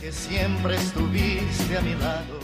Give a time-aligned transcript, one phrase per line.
[0.00, 2.40] que siempre estuviste a mi lado.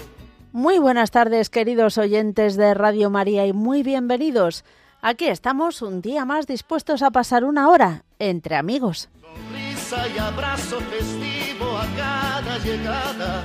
[0.53, 4.65] Muy buenas tardes, queridos oyentes de Radio María, y muy bienvenidos.
[5.01, 9.09] Aquí estamos un día más dispuestos a pasar una hora entre amigos.
[9.21, 13.43] Sonrisa y abrazo festivo a cada llegada.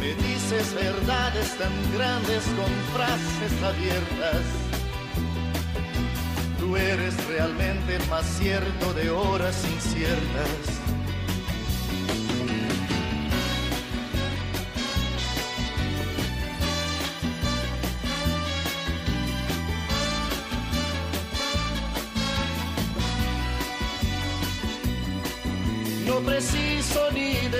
[0.00, 4.42] Me dices verdades tan grandes con frases abiertas.
[6.58, 11.01] Tú eres realmente más cierto de horas inciertas.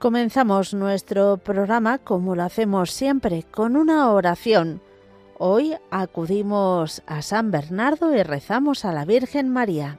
[0.00, 4.80] Comenzamos nuestro programa como lo hacemos siempre, con una oración.
[5.36, 9.98] Hoy acudimos a San Bernardo y rezamos a la Virgen María.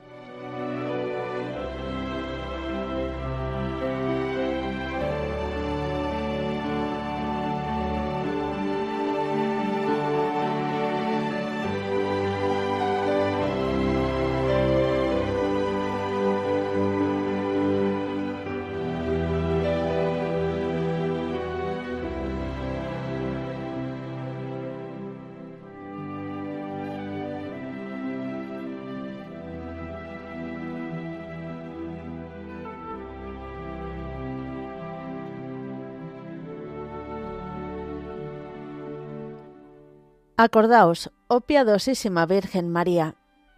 [40.43, 43.13] Acordaos, oh piadosísima Virgen María,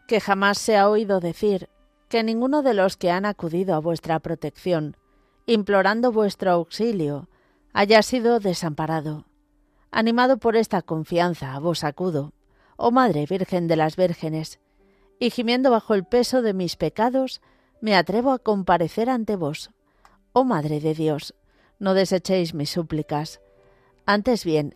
[0.06, 1.70] que jamás se ha oído decir
[2.10, 4.98] que ninguno de los que han acudido a vuestra protección,
[5.46, 7.30] implorando vuestro auxilio,
[7.72, 9.28] haya sido desamparado.
[9.92, 12.34] Animado por esta confianza, a vos acudo,
[12.76, 14.60] oh Madre Virgen de las Vírgenes,
[15.20, 17.40] y gimiendo bajo el peso de mis pecados,
[17.80, 19.72] me atrevo a comparecer ante vos.
[20.34, 21.34] Oh Madre de Dios,
[21.80, 23.40] no desechéis mis súplicas.
[24.06, 24.76] Antes bien,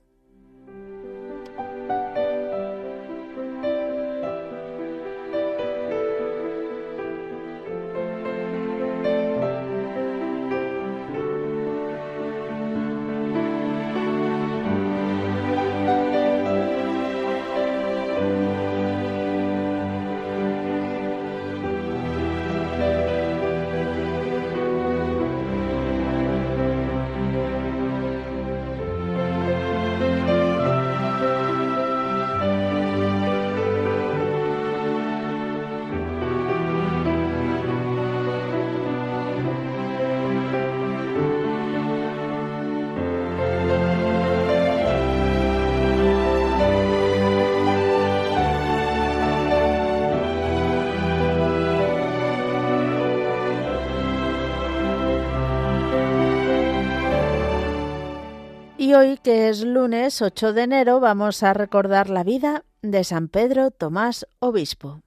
[58.91, 63.29] Y hoy, que es lunes 8 de enero, vamos a recordar la vida de San
[63.29, 64.99] Pedro Tomás Obispo.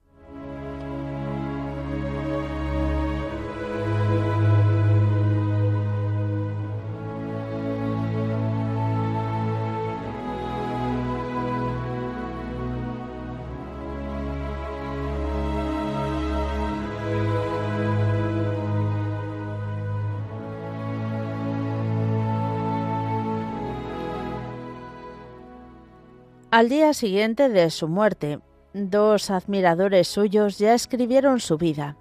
[26.55, 28.39] Al día siguiente de su muerte,
[28.73, 31.97] dos admiradores suyos ya escribieron su vida.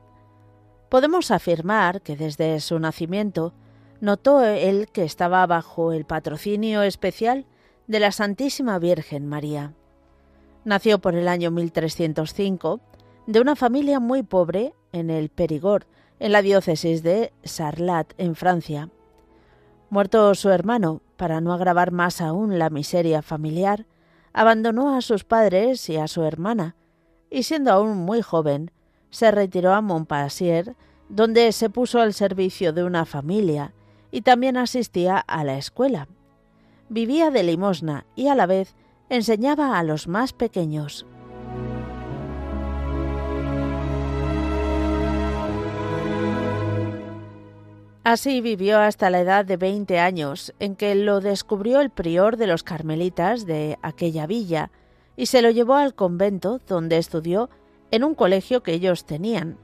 [0.89, 3.53] Podemos afirmar que desde su nacimiento
[4.01, 7.47] notó él que estaba bajo el patrocinio especial
[7.89, 9.73] de la Santísima Virgen María.
[10.65, 12.79] Nació por el año 1305
[13.27, 15.87] de una familia muy pobre en el Perigord,
[16.21, 18.89] en la diócesis de Sarlat, en Francia.
[19.91, 23.85] Muerto su hermano, para no agravar más aún la miseria familiar,
[24.35, 26.77] abandonó a sus padres y a su hermana,
[27.31, 28.71] y siendo aún muy joven,
[29.11, 30.77] se retiró a Montpensier,
[31.09, 33.73] donde se puso al servicio de una familia
[34.11, 36.09] y también asistía a la escuela.
[36.89, 38.75] Vivía de limosna y a la vez
[39.09, 41.07] enseñaba a los más pequeños.
[48.05, 52.47] Así vivió hasta la edad de 20 años, en que lo descubrió el prior de
[52.47, 54.71] los carmelitas de aquella villa
[55.17, 57.49] y se lo llevó al convento donde estudió
[57.91, 59.57] en un colegio que ellos tenían.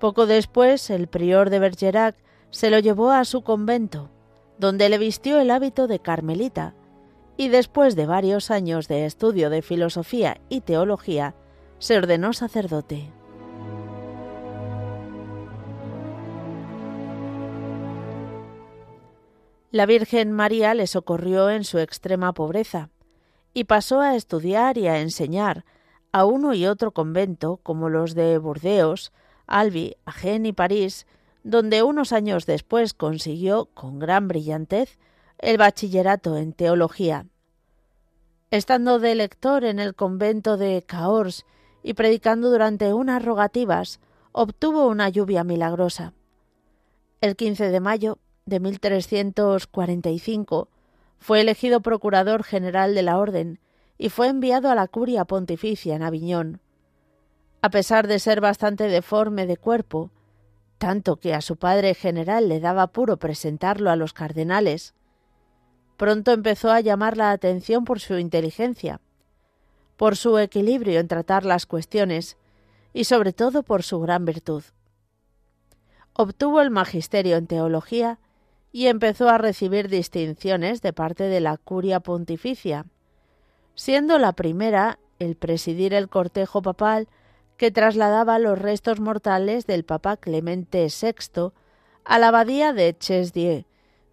[0.00, 2.16] Poco después, el prior de Bergerac
[2.50, 4.08] se lo llevó a su convento,
[4.58, 6.74] donde le vistió el hábito de carmelita,
[7.36, 11.34] y después de varios años de estudio de filosofía y teología,
[11.78, 13.17] se ordenó sacerdote.
[19.70, 22.88] La Virgen María le socorrió en su extrema pobreza
[23.52, 25.66] y pasó a estudiar y a enseñar
[26.10, 29.12] a uno y otro convento como los de Burdeos,
[29.46, 31.06] Albi, Agen y París,
[31.44, 34.98] donde unos años después consiguió con gran brillantez
[35.36, 37.26] el bachillerato en teología.
[38.50, 41.44] Estando de lector en el convento de Cahors
[41.82, 44.00] y predicando durante unas rogativas,
[44.32, 46.14] obtuvo una lluvia milagrosa.
[47.20, 48.18] El 15 de mayo
[48.48, 50.68] de 1345
[51.18, 53.60] fue elegido procurador general de la Orden
[53.98, 56.60] y fue enviado a la curia pontificia en Aviñón.
[57.60, 60.10] A pesar de ser bastante deforme de cuerpo,
[60.78, 64.94] tanto que a su padre general le daba puro presentarlo a los cardenales,
[65.96, 69.00] pronto empezó a llamar la atención por su inteligencia,
[69.96, 72.36] por su equilibrio en tratar las cuestiones
[72.94, 74.62] y sobre todo por su gran virtud.
[76.12, 78.20] Obtuvo el magisterio en teología
[78.72, 82.86] y empezó a recibir distinciones de parte de la curia pontificia,
[83.74, 87.08] siendo la primera el presidir el cortejo papal
[87.56, 91.52] que trasladaba los restos mortales del Papa Clemente VI
[92.04, 93.64] a la abadía de Chesdieu,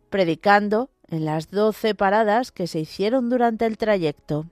[0.10, 4.48] predicando en las doce paradas que se hicieron durante el trayecto.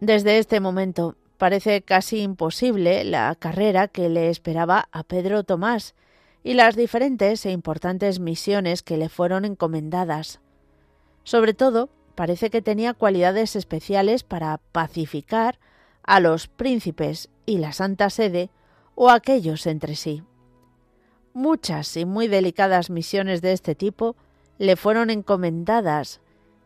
[0.00, 5.96] Desde este momento, Parece casi imposible la carrera que le esperaba a Pedro Tomás
[6.44, 10.38] y las diferentes e importantes misiones que le fueron encomendadas.
[11.24, 15.58] Sobre todo, parece que tenía cualidades especiales para pacificar
[16.04, 18.50] a los príncipes y la Santa Sede
[18.94, 20.22] o aquellos entre sí.
[21.34, 24.14] Muchas y muy delicadas misiones de este tipo
[24.58, 26.20] le fueron encomendadas,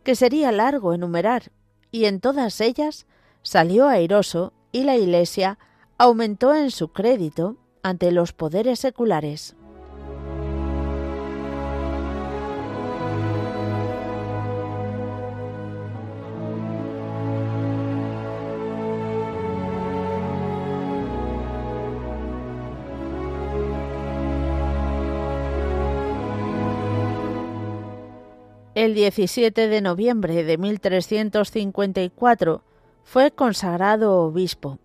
[0.04, 1.50] que sería largo enumerar,
[1.90, 3.06] y en todas ellas
[3.40, 5.58] salió airoso y la Iglesia
[5.96, 9.56] aumentó en su crédito ante los poderes seculares.
[28.74, 32.62] El 17 de noviembre de 1354
[33.06, 34.80] fue consagrado obispo.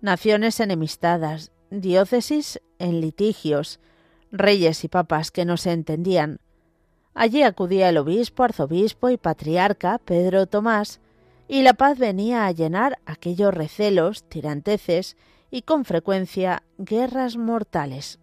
[0.00, 3.78] Naciones enemistadas, diócesis en litigios,
[4.32, 6.40] reyes y papas que no se entendían.
[7.14, 11.00] Allí acudía el obispo, arzobispo y patriarca Pedro Tomás,
[11.46, 15.16] y la paz venía a llenar aquellos recelos, tiranteces
[15.48, 18.18] y con frecuencia guerras mortales.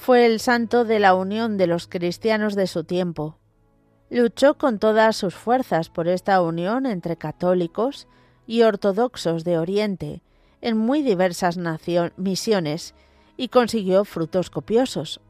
[0.00, 3.36] Fue el santo de la unión de los cristianos de su tiempo.
[4.08, 8.08] Luchó con todas sus fuerzas por esta unión entre católicos
[8.46, 10.22] y ortodoxos de Oriente
[10.62, 11.58] en muy diversas
[12.16, 12.94] misiones
[13.36, 15.20] y consiguió frutos copiosos.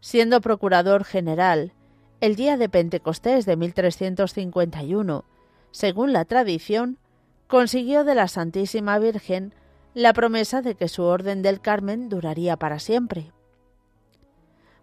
[0.00, 1.72] Siendo procurador general,
[2.20, 5.24] el día de Pentecostés de 1351,
[5.70, 6.98] según la tradición,
[7.46, 9.54] consiguió de la Santísima Virgen
[9.94, 13.30] la promesa de que su orden del Carmen duraría para siempre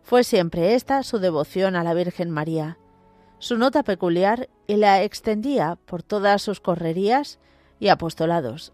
[0.05, 2.77] Fue siempre esta su devoción a la Virgen María,
[3.39, 7.39] su nota peculiar y la extendía por todas sus correrías
[7.79, 8.71] y apostolados.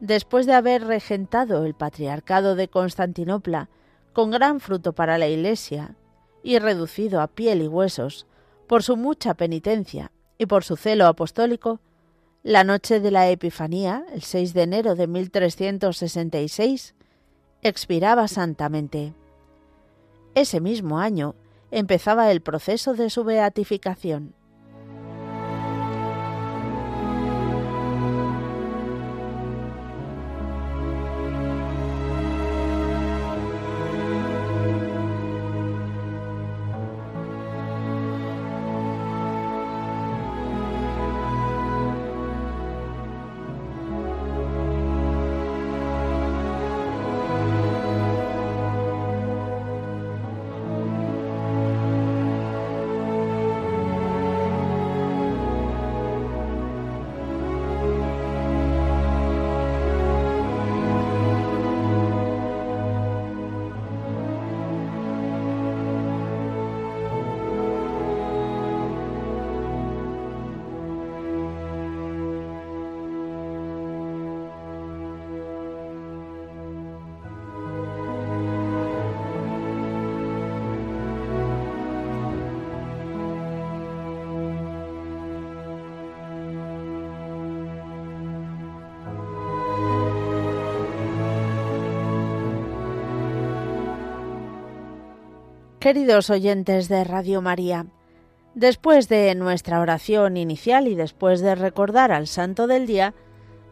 [0.00, 3.68] Después de haber regentado el patriarcado de Constantinopla
[4.14, 5.94] con gran fruto para la Iglesia
[6.42, 8.26] y reducido a piel y huesos
[8.66, 11.80] por su mucha penitencia y por su celo apostólico,
[12.42, 16.94] la noche de la Epifanía, el 6 de enero de 1366,
[17.60, 19.12] expiraba santamente.
[20.34, 21.34] Ese mismo año
[21.70, 24.34] empezaba el proceso de su beatificación.
[95.80, 97.86] Queridos oyentes de Radio María,
[98.54, 103.14] después de nuestra oración inicial y después de recordar al Santo del Día,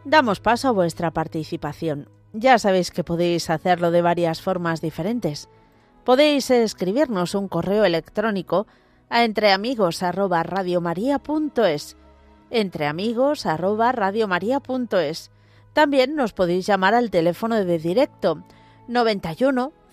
[0.05, 2.09] damos paso a vuestra participación.
[2.33, 5.49] Ya sabéis que podéis hacerlo de varias formas diferentes.
[6.03, 8.65] Podéis escribirnos un correo electrónico
[9.07, 11.95] a entreamigos@radiomaria.es,
[12.49, 15.29] entreamigos@radiomaria.es.
[15.73, 18.43] También nos podéis llamar al teléfono de directo
[18.87, 19.73] 91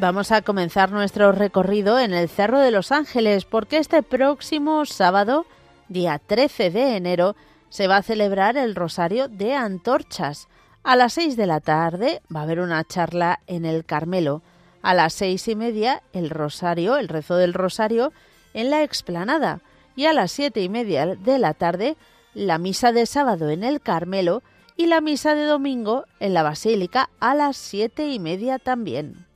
[0.00, 5.44] Vamos a comenzar nuestro recorrido en el Cerro de los Ángeles porque este próximo sábado,
[5.90, 7.36] día 13 de enero,
[7.68, 10.48] se va a celebrar el Rosario de Antorchas.
[10.84, 14.40] A las 6 de la tarde va a haber una charla en el Carmelo.
[14.80, 18.14] A las seis y media el Rosario, el rezo del Rosario,
[18.54, 19.60] en la explanada.
[19.96, 21.98] Y a las siete y media de la tarde
[22.32, 24.42] la misa de sábado en el Carmelo
[24.78, 29.29] y la misa de domingo en la Basílica a las siete y media también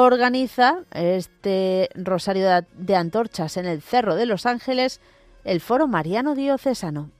[0.00, 5.00] organiza este Rosario de Antorchas en el Cerro de los Ángeles
[5.44, 7.10] el Foro Mariano Diocesano.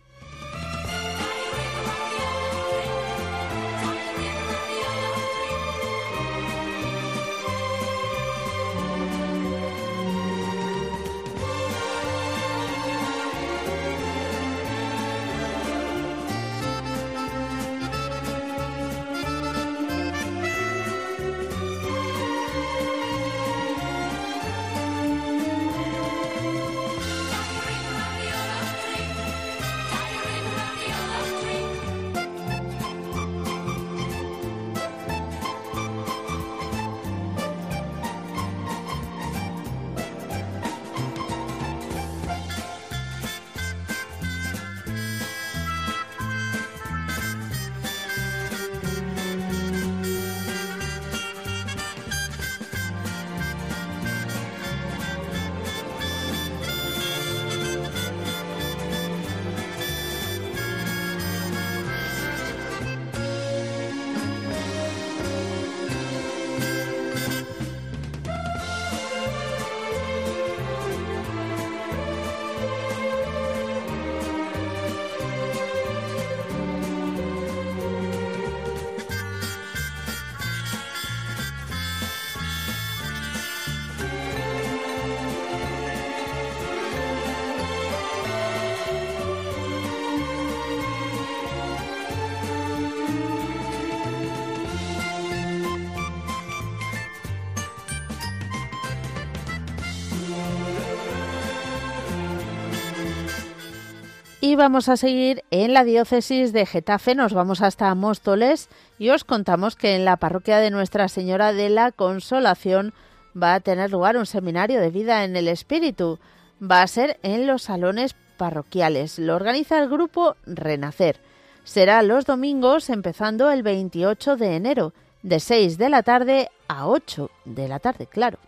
[104.57, 109.77] Vamos a seguir en la diócesis de Getafe, nos vamos hasta Móstoles y os contamos
[109.77, 112.95] que en la parroquia de Nuestra Señora de la Consolación
[113.41, 116.19] va a tener lugar un seminario de vida en el Espíritu.
[116.59, 119.19] Va a ser en los salones parroquiales.
[119.19, 121.21] Lo organiza el grupo Renacer.
[121.63, 127.31] Será los domingos empezando el 28 de enero, de 6 de la tarde a 8
[127.45, 128.39] de la tarde, claro.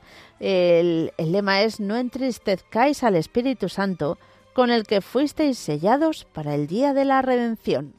[0.41, 4.17] El, el lema es No entristezcáis al Espíritu Santo,
[4.59, 7.95] con el que fuisteis sellados para el día de la redención.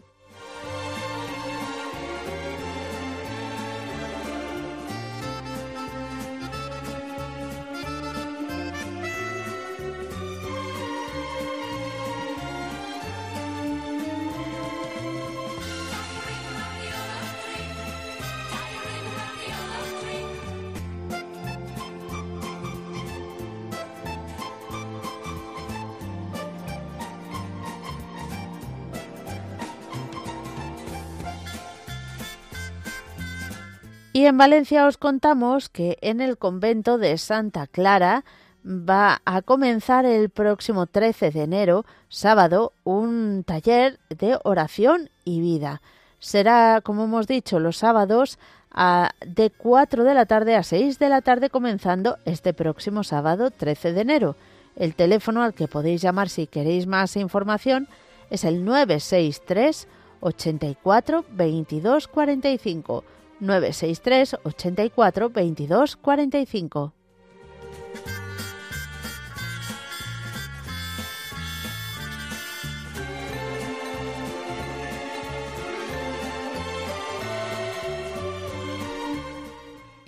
[34.19, 38.25] Y en Valencia os contamos que en el convento de Santa Clara
[38.65, 45.81] va a comenzar el próximo 13 de enero, sábado, un taller de oración y vida.
[46.19, 48.39] Será, como hemos dicho, los sábados
[48.71, 53.51] a, de 4 de la tarde a 6 de la tarde, comenzando este próximo sábado
[53.51, 54.35] 13 de enero.
[54.75, 57.87] El teléfono al que podéis llamar si queréis más información
[58.29, 59.87] es el 963
[60.19, 63.05] 84 22 45
[63.39, 66.93] 963 84 22 45.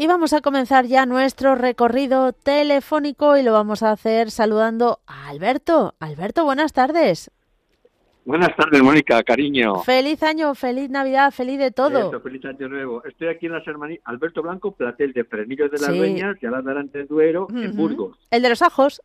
[0.02, 5.28] Y vamos a comenzar ya nuestro recorrido telefónico y lo vamos a hacer saludando a
[5.28, 5.94] Alberto.
[6.00, 7.30] Alberto, buenas tardes.
[8.23, 9.79] Buenas tardes, Mónica, cariño.
[9.79, 12.19] Feliz año, feliz Navidad, feliz de todo.
[12.21, 13.03] feliz año nuevo.
[13.03, 16.62] Estoy aquí en las hermanías Alberto Blanco, platel de Frenillos de las Dueñas, que ahora
[16.62, 18.17] delante de Duero, en Burgos.
[18.29, 19.01] El de los ajos.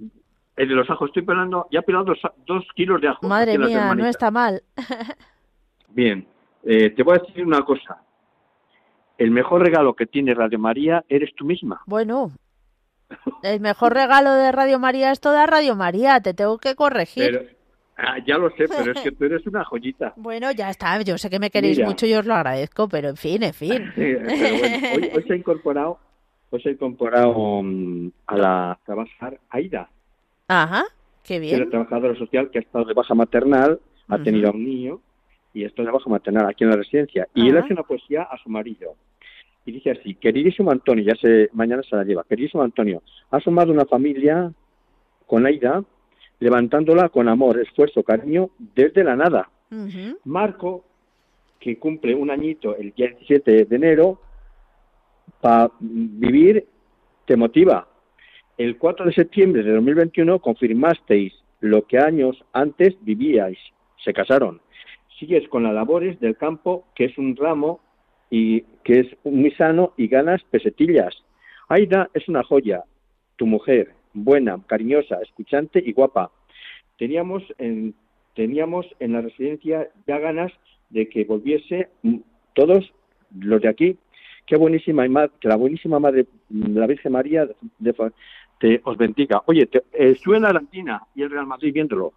[0.54, 2.14] El de los ajos, estoy pelando, ya he pelado
[2.46, 3.28] dos, kilos de ajos.
[3.28, 4.62] Madre mía, no está mal.
[5.88, 6.26] Bien,
[6.62, 8.02] eh, te voy a decir una cosa.
[9.16, 11.80] El mejor regalo que tiene Radio María eres tú misma.
[11.86, 12.32] Bueno,
[13.42, 17.55] el mejor regalo de Radio María es toda Radio María, te tengo que corregir.
[17.96, 20.12] Ah, ya lo sé, pero es que tú eres una joyita.
[20.16, 21.00] Bueno, ya está.
[21.02, 23.92] Yo sé que me queréis mucho y os lo agradezco, pero en fin, en fin.
[25.14, 25.98] hoy, se ha incorporado,
[26.50, 29.88] hoy se ha incorporado mm, a la trabajar Aida.
[30.48, 30.84] Ajá,
[31.24, 31.56] qué bien.
[31.56, 35.00] Que es trabajadora social que ha estado de baja maternal, ha tenido a un niño
[35.54, 37.28] y está de baja maternal aquí en la residencia.
[37.34, 38.94] Y él hace una poesía a su marido.
[39.64, 43.72] Y dice así, queridísimo Antonio, ya se, mañana se la lleva, queridísimo Antonio, ha sumado
[43.72, 44.52] una familia
[45.26, 45.82] con Aida
[46.40, 49.50] levantándola con amor, esfuerzo, cariño, desde la nada.
[50.24, 50.84] Marco,
[51.58, 54.20] que cumple un añito el 17 de enero,
[55.40, 56.66] para vivir
[57.24, 57.88] te motiva.
[58.56, 63.58] El 4 de septiembre de 2021 confirmasteis lo que años antes vivíais.
[64.04, 64.60] Se casaron.
[65.18, 67.80] Sigues con las labores del campo, que es un ramo
[68.30, 71.14] y que es muy sano y ganas pesetillas.
[71.68, 72.84] Aida es una joya,
[73.36, 76.30] tu mujer, buena, cariñosa, escuchante y guapa.
[76.98, 77.94] Teníamos en,
[78.34, 80.52] teníamos en la residencia ya ganas
[80.90, 82.16] de que volviese mm,
[82.54, 82.92] todos
[83.38, 83.98] los de aquí.
[84.46, 85.04] Qué buenísima,
[85.40, 87.46] que la buenísima Madre, mm, la Virgen María,
[88.58, 89.42] te os bendiga.
[89.46, 92.14] Oye, te, eh, Argentina y el Real Madrid viéndolo.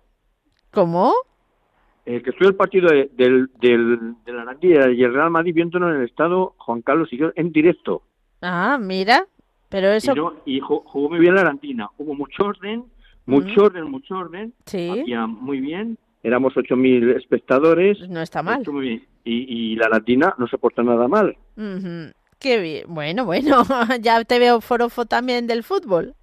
[0.72, 1.14] ¿Cómo?
[2.06, 5.54] Eh, que estuve el partido de, del, del, de la Argentina y el Real Madrid
[5.54, 8.04] viéndolo en el estado Juan Carlos y yo en directo.
[8.42, 9.28] Ah, mira.
[9.70, 10.14] Pero eso...
[10.46, 11.90] Y, jugó, muy bien la Argentina.
[11.98, 12.86] Hubo mucho orden,
[13.26, 14.54] mucho orden, mucho orden.
[14.66, 14.90] Sí.
[14.90, 15.98] Había muy bien.
[16.24, 18.10] Éramos 8.000 espectadores.
[18.10, 18.64] No está mal.
[18.72, 19.04] Muy bien.
[19.24, 21.38] Y, la latina no se porta nada mal.
[22.40, 22.86] Qué bien.
[22.88, 23.64] Bueno, bueno.
[24.02, 26.16] ya te veo forofo también del fútbol.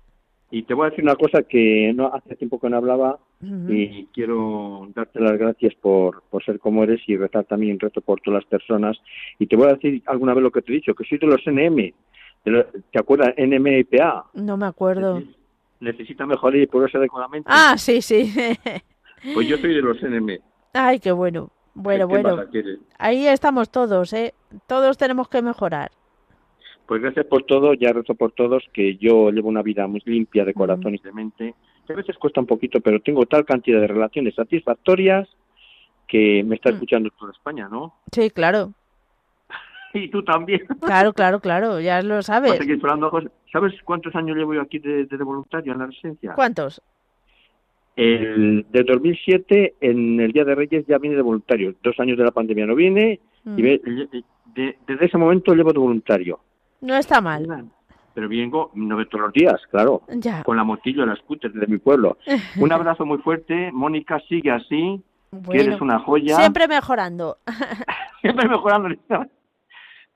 [0.51, 4.07] Y te voy a decir una cosa que no hace tiempo que no hablaba y
[4.07, 8.43] quiero darte las gracias por, por ser como eres y rezar también reto por todas
[8.43, 8.97] las personas.
[9.39, 11.27] Y te voy a decir alguna vez lo que te he dicho, que soy de
[11.27, 11.93] los NM.
[12.93, 13.35] ¿Te acuerdas?
[13.37, 14.27] NMPA.
[14.35, 15.23] No me acuerdo.
[15.81, 17.49] Necesita mejorar y progresar adecuadamente.
[17.53, 18.33] Ah, sí, sí.
[19.35, 20.39] pues yo soy de los NM.
[20.73, 21.51] Ay, qué bueno.
[21.75, 22.45] Bueno, bueno.
[22.99, 24.33] Ahí estamos todos, ¿eh?
[24.67, 25.91] Todos tenemos que mejorar.
[26.87, 30.45] Pues gracias por todo, ya rezo por todos, que yo llevo una vida muy limpia
[30.45, 31.55] de corazón y de mente,
[31.85, 35.29] que a veces cuesta un poquito, pero tengo tal cantidad de relaciones satisfactorias
[36.07, 36.75] que me está mm.
[36.75, 37.95] escuchando toda España, ¿no?
[38.13, 38.73] Sí, claro.
[40.05, 40.61] Y tú también.
[40.81, 42.59] Claro, claro, claro, ya lo sabes.
[43.53, 46.35] ¿Sabes cuántos años llevo yo aquí de, voluntario en la residencia?
[46.35, 46.83] ¿Cuántos?
[47.97, 51.75] el, de 2007, en el Día de Reyes, ya viene de voluntario.
[51.83, 53.79] Dos años de la pandemia no viene y Mm.
[54.55, 56.41] desde ese momento llevo de voluntario.
[56.81, 57.47] No está mal.
[58.13, 60.43] Pero vengo no todos los días, claro, Ya.
[60.43, 62.19] con la motillo de la scooter de mi pueblo.
[62.61, 63.71] Un abrazo muy fuerte.
[63.73, 65.03] Mónica, sigue así,
[65.51, 66.37] que eres Bueno, una joya.
[66.37, 67.39] siempre mejorando.
[68.23, 68.89] Siempre mejorando.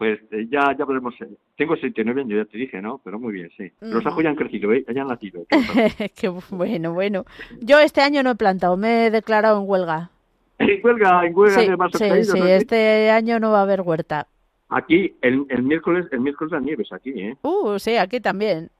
[0.01, 1.13] Pues eh, ya, ya hablaremos.
[1.21, 1.29] eh.
[1.59, 3.03] Tengo 69 años, ya te dije, ¿no?
[3.05, 3.71] Pero muy bien, sí.
[3.83, 4.83] Los ajos ya han crecido, ¿eh?
[4.95, 5.45] Ya han nacido.
[6.19, 7.27] Qué bueno, bueno.
[7.61, 10.09] Yo este año no he plantado, me he declarado en huelga.
[10.57, 12.47] En huelga, en huelga Sí, de vasos sí, caídos, sí, ¿no?
[12.47, 14.27] este año no va a haber huerta.
[14.71, 17.37] Aquí, el, el miércoles, el miércoles las nieves, aquí, ¿eh?
[17.43, 18.71] Uh, sí, aquí también.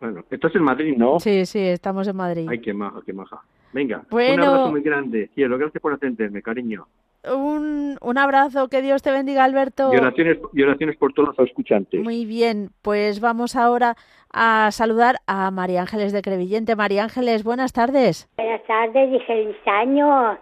[0.00, 1.20] Bueno, estás en Madrid, ¿no?
[1.20, 2.48] Sí, sí, estamos en Madrid.
[2.50, 3.40] Ay, qué maja, qué maja.
[3.74, 4.44] Venga, un Bueno.
[4.46, 5.58] abrazo muy grande, cielo.
[5.58, 6.86] Gracias por atenderme, cariño.
[7.30, 9.92] Un, un abrazo, que Dios te bendiga, Alberto.
[9.92, 12.00] Y oraciones, y oraciones por todos los escuchantes.
[12.02, 13.96] Muy bien, pues vamos ahora
[14.32, 16.76] a saludar a María Ángeles de Crevillente.
[16.76, 18.28] María Ángeles, buenas tardes.
[18.36, 20.38] Buenas tardes y feliz año.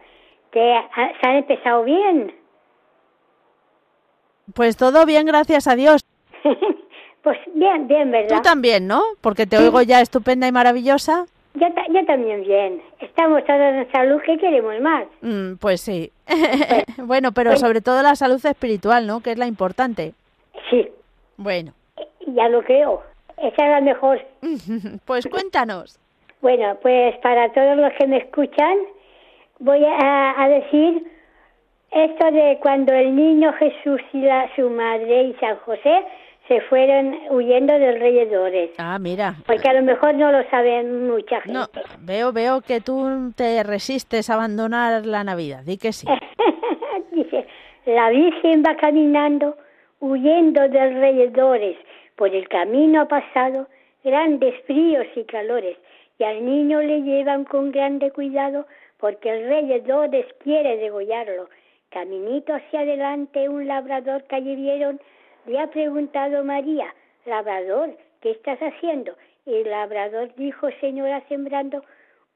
[0.52, 0.90] ¿Te ha-
[1.20, 2.34] se han empezado bien?
[4.54, 6.04] Pues todo bien, gracias a Dios.
[7.22, 8.42] pues bien, bien, Tú ¿verdad?
[8.42, 9.00] también, ¿no?
[9.20, 11.24] Porque te oigo ya estupenda y maravillosa.
[11.54, 12.82] Yo, ta- yo también bien.
[13.00, 15.04] Estamos todos en salud, ¿qué queremos más?
[15.20, 16.10] Mm, pues sí.
[16.98, 19.20] bueno, pero sobre todo la salud espiritual, ¿no?
[19.20, 20.14] Que es la importante.
[20.70, 20.88] Sí,
[21.36, 21.72] Bueno,
[22.26, 23.02] ya lo creo.
[23.36, 24.20] Esa es la mejor.
[25.04, 25.98] pues cuéntanos.
[26.40, 28.76] Bueno, pues para todos los que me escuchan,
[29.58, 31.04] voy a, a decir
[31.90, 36.02] esto de cuando el niño Jesús y la, su madre y San José
[36.52, 38.72] se fueron huyendo del rey Herodes.
[38.76, 39.36] Ah, mira.
[39.46, 41.58] Porque a lo mejor no lo saben mucha gente.
[41.58, 41.66] No,
[42.00, 45.62] veo, veo que tú te resistes a abandonar la Navidad.
[45.64, 46.06] Di que sí.
[47.12, 47.46] Dice,
[47.86, 49.56] la Virgen va caminando
[50.00, 51.78] huyendo del rey Herodes.
[52.16, 53.68] Por el camino ha pasado
[54.04, 55.78] grandes fríos y calores
[56.18, 58.66] y al niño le llevan con grande cuidado
[58.98, 61.48] porque el rey Herodes quiere degollarlo.
[61.88, 65.00] Caminito hacia adelante un labrador que allí vieron
[65.46, 66.94] le ha preguntado María,
[67.26, 69.16] labrador, ¿qué estás haciendo?
[69.46, 71.82] El labrador dijo, señora, sembrando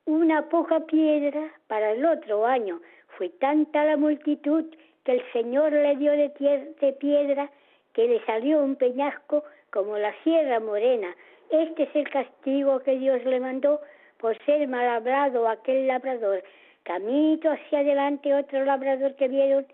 [0.07, 2.81] una poca piedra para el otro año.
[3.17, 4.65] Fue tanta la multitud
[5.05, 7.51] que el Señor le dio de, de piedra
[7.93, 11.15] que le salió un peñasco como la sierra morena.
[11.51, 13.81] Este es el castigo que Dios le mandó
[14.19, 16.43] por ser mal hablado aquel labrador.
[16.83, 19.67] Camito hacia adelante otro labrador que vieron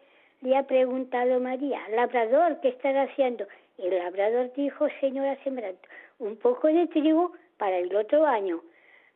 [0.43, 3.47] le ha preguntado María, labrador, ¿qué estás haciendo?
[3.79, 5.81] El labrador dijo, señora sembrando,
[6.19, 8.61] un poco de trigo para el otro año.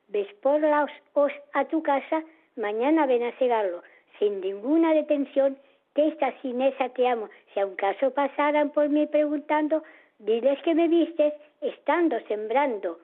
[0.09, 2.23] Ves por la os, a tu casa,
[2.55, 3.83] mañana ven a cegarlo,
[4.19, 5.59] sin ninguna detención,
[5.95, 7.29] que esta sin esa te amo.
[7.53, 9.83] Si a un caso pasaran por mí preguntando,
[10.21, 13.01] diles que me vistes estando sembrando.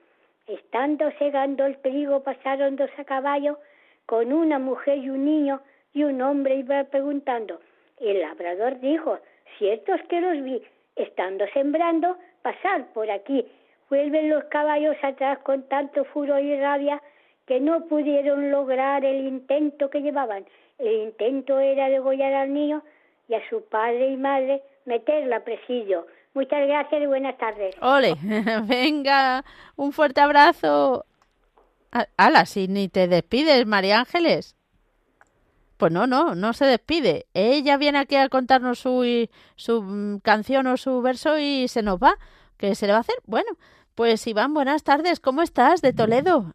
[0.47, 3.57] Estando segando el trigo pasaron dos a caballo,
[4.05, 5.61] con una mujer y un niño,
[5.93, 7.59] y un hombre iba preguntando.
[7.99, 9.19] El labrador dijo,
[9.57, 10.61] cierto es que los vi,
[10.95, 13.45] estando sembrando, pasar por aquí.
[13.89, 17.01] Vuelven los caballos atrás con tanto furor y rabia
[17.45, 20.45] que no pudieron lograr el intento que llevaban.
[20.79, 22.83] El intento era degollar al niño
[23.27, 26.07] y a su padre y madre meterla a presidio.
[26.33, 27.75] Muchas gracias y buenas tardes.
[27.81, 28.15] Ole,
[28.67, 29.43] venga,
[29.75, 31.05] un fuerte abrazo.
[32.17, 34.55] Ala, si ni te despides, María Ángeles.
[35.83, 37.25] Pues no, no, no se despide.
[37.33, 41.97] Ella viene aquí a contarnos su, su mm, canción o su verso y se nos
[41.97, 42.13] va.
[42.55, 43.17] ¿Qué se le va a hacer?
[43.25, 43.49] Bueno,
[43.93, 45.19] pues Iván, buenas tardes.
[45.19, 46.53] ¿Cómo estás de Toledo?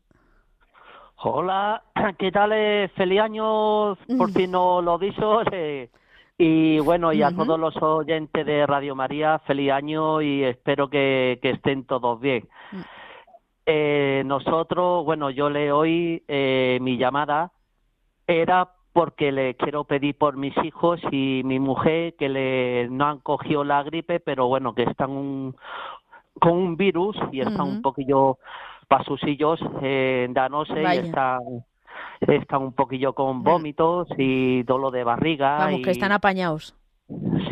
[1.16, 1.82] Hola,
[2.18, 2.52] ¿qué tal?
[2.54, 4.32] Eh, feliz año, por Mm.
[4.32, 5.42] fin no lo dicho.
[5.52, 5.90] eh,
[6.38, 11.38] y bueno, y a todos los oyentes de Radio María, feliz año y espero que,
[11.42, 12.48] que estén todos bien.
[12.72, 12.80] Mm.
[13.66, 17.52] Eh, nosotros, bueno, yo le hoy eh, mi llamada
[18.26, 23.18] era porque le quiero pedir por mis hijos y mi mujer que le no han
[23.20, 25.56] cogido la gripe, pero bueno, que están un,
[26.40, 27.70] con un virus y están Ujú.
[27.70, 28.38] un poquillo
[28.88, 31.02] pasusillos eh, dándose Vaya.
[31.02, 31.40] y están,
[32.20, 36.74] están un poquillo con vómitos y dolor de barriga Vamos, y que están apañados.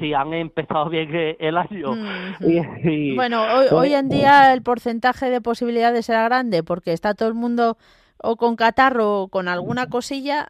[0.01, 1.93] sí han empezado bien el año.
[1.93, 2.51] Ujú.
[2.51, 7.15] Y- y- Bueno, hoy, hoy en día el porcentaje de posibilidades será grande porque está
[7.15, 7.77] todo el mundo
[8.19, 10.49] o con catarro o con alguna cosilla.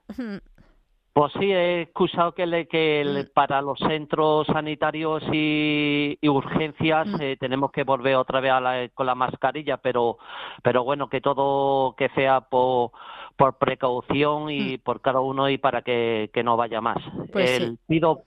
[1.17, 3.33] Pues sí, he escuchado que, le, que el- Mm.
[3.33, 7.17] para los centros sanitarios y, y urgencias Mm.
[7.23, 10.19] eh, tenemos que volver otra vez a la- con la mascarilla, pero,
[10.63, 12.91] pero bueno, que todo que sea por,
[13.35, 16.99] por precaución y por cada uno y para que, que no vaya más.
[17.15, 17.29] Mm.
[17.33, 17.63] Pues sí.
[17.63, 18.25] El- pido,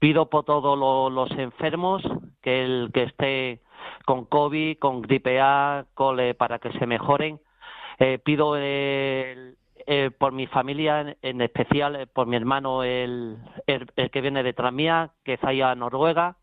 [0.00, 2.02] pido por todos lo- los enfermos
[2.42, 3.60] que el que esté
[4.04, 7.38] con COVID, con gripe A, cole, para que se mejoren.
[8.00, 9.56] Eh, pido el,
[9.88, 14.72] eh, por mi familia, en, especial eh, por mi hermano, el, el, que viene detrás
[14.72, 16.36] mía, que es allá a Noruega,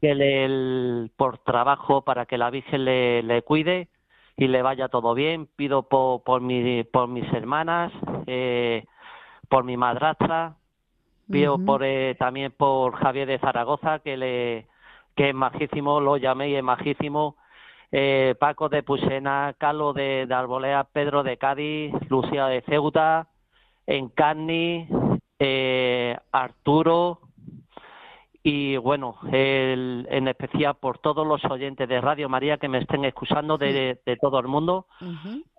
[0.00, 3.88] que le, por trabajo para que la Virgen le, le, cuide
[4.36, 5.46] y le vaya todo bien.
[5.54, 7.92] Pido por, por, mi, por mis hermanas,
[8.26, 8.84] eh,
[9.48, 10.56] por mi madrastra,
[11.30, 11.84] pido por,
[12.18, 14.66] también por Javier de Zaragoza, que, le,
[15.14, 17.36] que es majísimo, lo llamé y es majísimo
[17.98, 23.28] eh, Paco de Pusena, Carlos de, de, Arbolea, Pedro de Cádiz, Lucía de Ceuta,
[23.86, 24.86] Encarni,
[25.38, 27.20] eh, Arturo
[28.42, 33.06] y bueno, el, en especial por todos los oyentes de Radio María que me estén
[33.06, 34.86] escuchando de, de todo el mundo.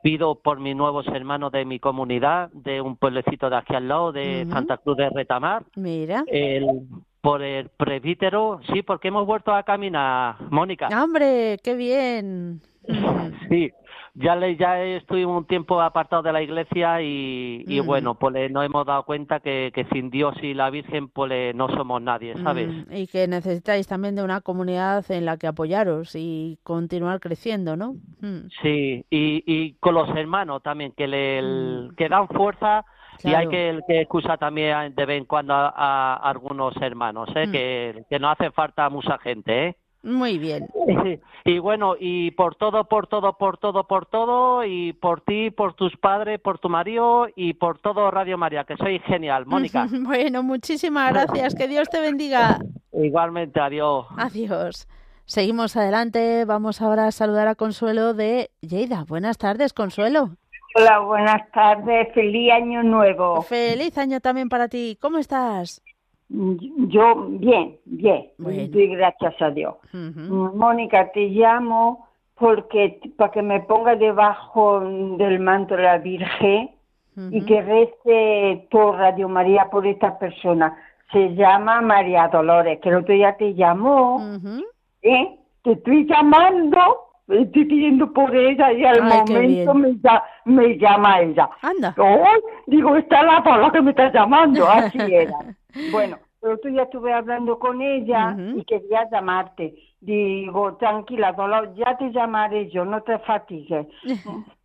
[0.04, 4.12] Pido por mis nuevos hermanos de mi comunidad, de un pueblecito de aquí al lado,
[4.12, 5.66] de Santa Cruz de Retamar.
[5.76, 6.24] Mira.
[6.28, 6.88] El,
[7.22, 10.88] por el presbítero, sí, porque hemos vuelto a caminar, Mónica.
[10.88, 12.62] ¡Hombre, qué bien!
[13.50, 13.72] Sí,
[14.14, 18.66] ya le, ya estuvimos un tiempo apartado de la iglesia y, y bueno, pues nos
[18.66, 22.70] hemos dado cuenta que, que, sin Dios y la Virgen pues no somos nadie, ¿sabes?
[22.90, 27.96] Y que necesitáis también de una comunidad en la que apoyaros y continuar creciendo, ¿no?
[28.62, 32.86] Sí, y, y con los hermanos también, que le que dan fuerza
[33.24, 37.50] y hay que, que excusar también de vez en cuando a, algunos hermanos, ¿eh?
[37.52, 39.76] que, que no hace falta mucha gente, ¿eh?
[40.04, 40.68] Muy bien.
[41.46, 45.76] Y bueno, y por todo, por todo, por todo, por todo, y por ti, por
[45.76, 49.88] tus padres, por tu marido y por todo Radio María, que soy genial, Mónica.
[50.02, 52.60] bueno, muchísimas gracias, que Dios te bendiga.
[52.92, 54.08] Igualmente, adiós.
[54.18, 54.90] Adiós.
[55.24, 59.06] Seguimos adelante, vamos ahora a saludar a Consuelo de Lleida.
[59.08, 60.32] Buenas tardes, Consuelo.
[60.80, 63.42] Hola, buenas tardes, feliz año nuevo.
[63.42, 64.96] Feliz año también para ti.
[65.02, 65.82] ¿Cómo estás?
[66.30, 68.30] Yo bien, bien,
[68.92, 69.74] gracias a Dios.
[69.92, 76.70] Mónica, te llamo porque para que me ponga debajo del manto de la Virgen
[77.32, 80.78] y que reste por Radio María por esta persona.
[81.12, 84.22] Se llama María Dolores, que el otro día te llamó,
[85.02, 85.40] ¿eh?
[85.64, 90.00] Te estoy llamando pidiendo por ella y al momento me,
[90.46, 91.50] me, llama ella.
[91.62, 91.94] Anda.
[92.68, 95.38] digo, está la palabra que me está llamando, así era.
[95.92, 99.76] bueno, pero tú ya estuve hablando con ella y quería llamarte.
[100.00, 103.88] Digo, tranquila, dolor, ya te llamaré yo, no te fatigues.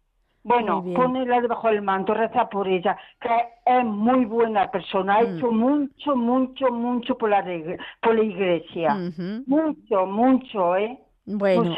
[0.44, 3.30] Bueno, ponela debajo del manto, reza por ella, que
[3.64, 5.36] es muy buena persona, ha mm.
[5.36, 7.44] hecho mucho, mucho, mucho por la,
[8.00, 8.96] por la iglesia.
[9.46, 10.98] Mucho, mucho, ¿eh?
[11.26, 11.76] Bueno.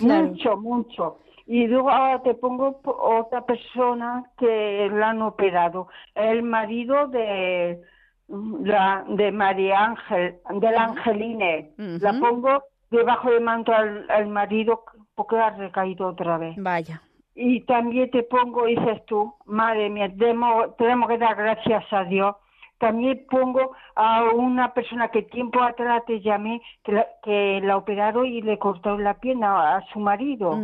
[0.00, 1.18] Mucho, mucho.
[1.46, 7.80] Y luego ahora te pongo otra persona que la han operado, el marido de
[8.28, 11.70] la de María Ángel, de la Angeline.
[11.76, 16.56] La pongo debajo del manto al, marido porque ha recaído otra vez.
[16.58, 17.00] Vaya.
[17.34, 22.34] Y también te pongo, dices tú, madre mía, tenemos, tenemos que dar gracias a Dios
[22.78, 28.26] también pongo a una persona que tiempo atrás te llamé, que la, que la operaron
[28.26, 30.56] y le cortó la pierna a su marido.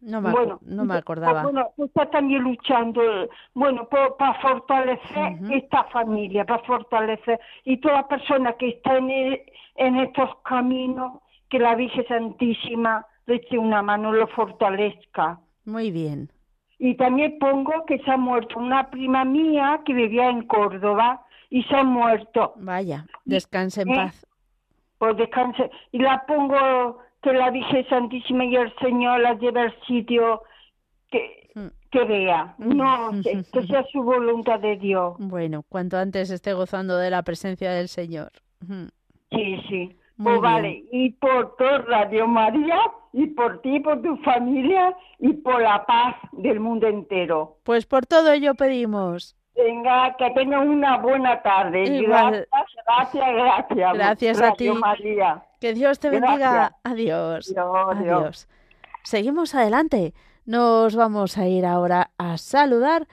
[0.00, 1.42] No me, bueno, no me acordaba.
[1.42, 3.00] Bueno, está también luchando,
[3.54, 9.40] bueno, para fortalecer esta familia, para fortalecer, y todas las personas que están en,
[9.76, 15.40] en estos caminos, que la Virgen Santísima le eche una mano, lo fortalezca.
[15.64, 16.30] Muy bien.
[16.78, 21.62] Y también pongo que se ha muerto una prima mía que vivía en Córdoba y
[21.64, 22.52] se ha muerto.
[22.56, 24.26] Vaya, descanse en paz.
[24.98, 25.70] Pues descanse.
[25.92, 30.42] Y la pongo que la Virgen Santísima y el Señor la lleve al sitio
[31.10, 31.66] que, mm.
[31.90, 32.54] que vea.
[32.58, 35.16] No, que, sea su voluntad de Dios.
[35.18, 38.32] Bueno, cuanto antes esté gozando de la presencia del Señor.
[39.30, 39.96] Sí, sí.
[40.22, 42.78] Pues vale, y por todo Radio María,
[43.12, 47.56] y por ti, por tu familia y por la paz del mundo entero.
[47.64, 49.36] Pues por todo ello pedimos.
[49.56, 52.02] Venga, que tengan una buena tarde.
[52.02, 52.46] Gracias,
[52.86, 53.94] gracias, gracias.
[53.94, 54.68] Gracias a ti.
[54.70, 55.42] María.
[55.60, 56.76] Que Dios te bendiga.
[56.84, 57.54] Adiós.
[57.56, 58.48] Adiós.
[59.02, 60.12] Seguimos adelante.
[60.44, 63.06] Nos vamos a ir ahora a saludar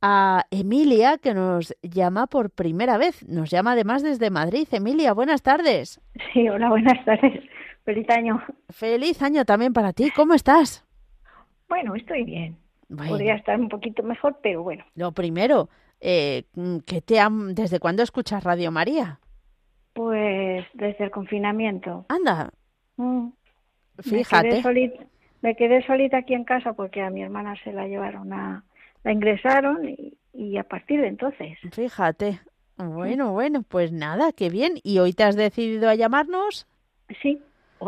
[0.00, 3.26] a Emilia, que nos llama por primera vez.
[3.28, 4.68] Nos llama además desde Madrid.
[4.70, 6.00] Emilia, buenas tardes.
[6.32, 7.42] Sí, hola, buenas tardes.
[7.84, 8.42] Feliz año.
[8.68, 10.10] Feliz año también para ti.
[10.14, 10.86] ¿Cómo estás?
[11.68, 12.56] Bueno, estoy bien.
[12.88, 14.84] Podría estar un poquito mejor, pero bueno.
[14.94, 15.68] Lo primero,
[16.00, 16.44] eh,
[16.86, 17.20] ¿que te
[17.54, 19.20] ¿desde cuándo escuchas Radio María?
[19.92, 22.06] Pues desde el confinamiento.
[22.08, 22.50] Anda.
[22.96, 23.28] Mm.
[23.98, 24.56] Fíjate.
[24.56, 25.08] Me quedé,
[25.42, 28.64] me quedé, solita aquí en casa porque a mi hermana se la llevaron a...
[29.04, 31.58] La ingresaron y, y a partir de entonces.
[31.72, 32.40] Fíjate.
[32.76, 34.74] Bueno, bueno, pues nada, qué bien.
[34.84, 36.68] ¿Y hoy te has decidido a llamarnos?
[37.20, 37.42] Sí,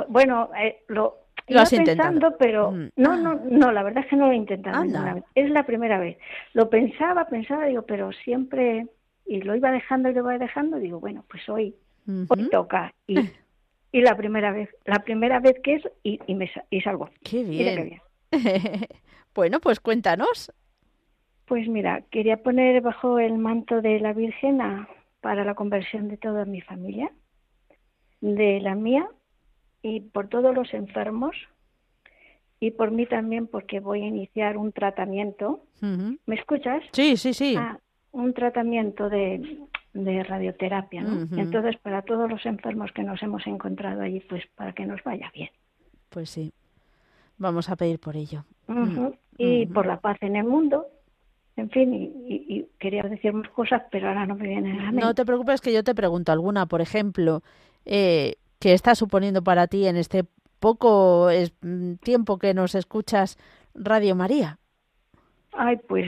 [0.08, 1.18] bueno, eh, lo,
[1.48, 2.90] Lo has pensando, pero mm.
[2.96, 4.84] no, no, no, la verdad es que no lo he intentado
[5.34, 6.18] Es la primera vez.
[6.54, 8.86] Lo pensaba, pensaba, digo, pero siempre
[9.26, 11.74] y lo iba dejando y lo iba dejando, digo, bueno, pues hoy,
[12.28, 13.30] hoy toca y,
[13.92, 17.10] y la primera vez, la primera vez que es y, y me y salgo.
[17.22, 18.00] Qué bien.
[19.34, 20.52] bueno, pues cuéntanos.
[21.50, 24.60] Pues mira, quería poner bajo el manto de la Virgen
[25.20, 27.10] para la conversión de toda mi familia,
[28.20, 29.08] de la mía
[29.82, 31.34] y por todos los enfermos
[32.60, 35.64] y por mí también porque voy a iniciar un tratamiento.
[36.24, 36.84] ¿Me escuchas?
[36.92, 37.56] Sí, sí, sí.
[37.58, 37.80] Ah,
[38.12, 39.58] un tratamiento de,
[39.92, 41.26] de radioterapia, ¿no?
[41.36, 45.32] Entonces, para todos los enfermos que nos hemos encontrado allí, pues para que nos vaya
[45.34, 45.50] bien.
[46.10, 46.52] Pues sí,
[47.38, 48.44] vamos a pedir por ello.
[49.36, 50.86] Y por la paz en el mundo,
[51.60, 51.94] en fin,
[52.26, 55.00] y, quería decir más cosas, pero ahora no me viene a la mente.
[55.00, 57.42] No te preocupes que yo te pregunto alguna, por ejemplo,
[57.84, 60.24] eh, ¿qué está suponiendo para ti en este
[60.58, 61.28] poco
[61.62, 63.38] mm, tiempo que nos escuchas
[63.74, 64.58] Radio María?
[65.52, 66.06] Ay, pues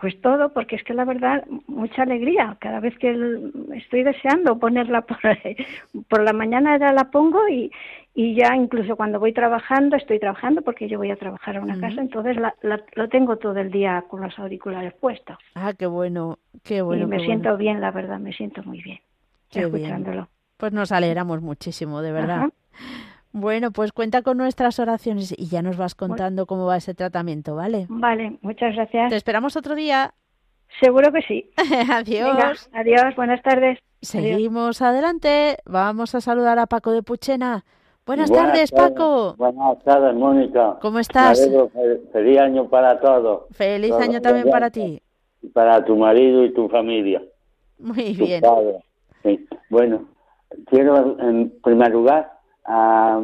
[0.00, 2.56] pues todo, porque es que la verdad, mucha alegría.
[2.58, 3.14] Cada vez que
[3.74, 5.18] estoy deseando ponerla por,
[6.08, 7.70] por la mañana ya la pongo y,
[8.14, 11.78] y ya incluso cuando voy trabajando, estoy trabajando porque yo voy a trabajar a una
[11.78, 12.54] casa, entonces la,
[12.94, 15.38] lo tengo todo el día con los auriculares puestos.
[15.54, 17.04] Ah, qué bueno, qué bueno.
[17.04, 19.00] Y me siento bien, la verdad, me siento muy bien
[19.58, 20.28] escuchándolo.
[20.56, 22.48] Pues nos alegramos muchísimo, de verdad.
[23.32, 27.54] Bueno, pues cuenta con nuestras oraciones y ya nos vas contando cómo va ese tratamiento,
[27.54, 27.86] ¿vale?
[27.88, 29.10] Vale, muchas gracias.
[29.10, 30.14] Te esperamos otro día.
[30.80, 31.50] Seguro que sí.
[31.90, 32.68] adiós.
[32.72, 33.78] adiós, buenas tardes.
[34.02, 35.58] Seguimos adelante.
[35.64, 37.64] Vamos a saludar a Paco de Puchena.
[38.10, 39.36] Buenas, tardes, Paco.
[39.38, 40.76] Buenas tardes, Mónica.
[40.82, 41.48] ¿Cómo estás?
[42.12, 43.42] Feliz año para todos.
[43.52, 45.00] Feliz año también para ti.
[45.52, 47.22] Para tu marido y tu familia.
[47.78, 48.42] Muy bien.
[49.68, 50.08] Bueno,
[50.66, 52.32] quiero en primer lugar
[52.64, 53.22] a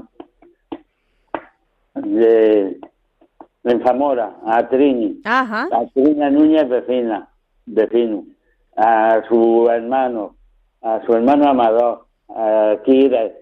[1.95, 2.79] de,
[3.83, 7.29] Zamora, a Trini, a Trini Núñez vecina,
[7.65, 8.25] vecino,
[8.77, 10.37] a su hermano,
[10.81, 13.33] a su hermano Amador, a Kira,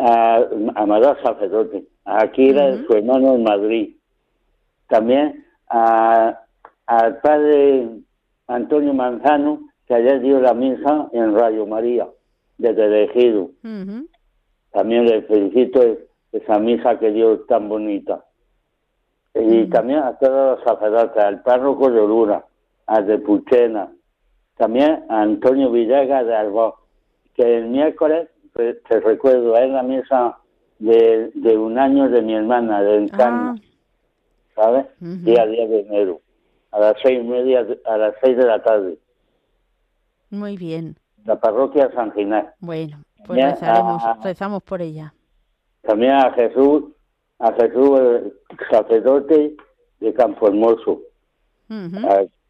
[0.00, 3.96] a Amador Sacerdote, a Kira, su hermano en Madrid.
[4.88, 6.40] También a,
[6.86, 7.88] al padre
[8.46, 12.08] Antonio Manzano, que ayer dio la misa en Radio María,
[12.58, 13.50] desde Tejido.
[14.72, 15.82] También le felicito
[16.32, 18.24] esa misa que dio tan bonita.
[19.34, 22.44] Y también a todos los sacerdotes, al párroco de Orura,
[22.86, 23.92] al de Puchena,
[24.56, 26.76] también a Antonio Villegas de Albó,
[27.34, 28.28] que el miércoles,
[28.88, 30.38] te recuerdo, es la misa
[30.78, 33.62] de, de un año de mi hermana, de Encarna, ah.
[34.54, 34.86] ¿sabes?
[34.98, 36.20] Día 10 de enero,
[36.72, 38.98] a las seis y media, a las seis de la tarde.
[40.30, 40.96] Muy bien.
[41.24, 42.46] La parroquia San Ginés.
[42.60, 45.12] Bueno, pues rezaremos, rezamos por ella.
[45.82, 46.84] También a Jesús,
[47.38, 48.32] a Jesús, el
[48.70, 49.56] sacerdote
[50.00, 51.02] de Campo Hermoso.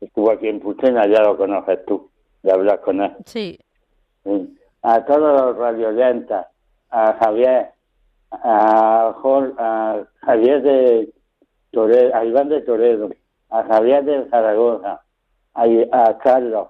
[0.00, 2.10] estuvo aquí en Puchena, ya lo conoces tú,
[2.42, 3.12] de hablar con él.
[3.24, 3.58] Sí.
[4.82, 6.46] A todos los radiolentas,
[6.90, 7.70] a Javier,
[8.30, 9.14] a,
[9.58, 11.12] a Javier de
[11.70, 13.10] Toledo, a Iván de Toledo,
[13.50, 15.02] a Javier de Zaragoza,
[15.54, 16.68] a, a Carlos,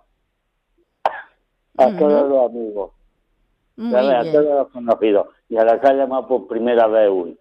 [1.79, 2.90] a todos los amigos
[3.80, 7.39] a todos los conocidos y a la ha llamado por primera vez hoy.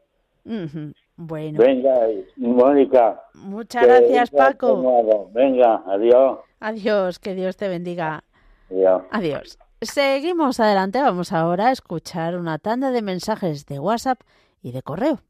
[1.18, 1.60] Bueno.
[1.60, 3.22] Venga, Mónica.
[3.34, 5.30] Muchas gracias, Paco.
[5.34, 6.39] Venga, adiós.
[6.62, 8.24] Adiós, que Dios te bendiga.
[8.70, 9.04] Adiós.
[9.12, 9.60] Adiós.
[9.82, 14.20] Seguimos adelante, vamos ahora a escuchar una tanda de mensajes de WhatsApp
[14.62, 15.22] y de correo.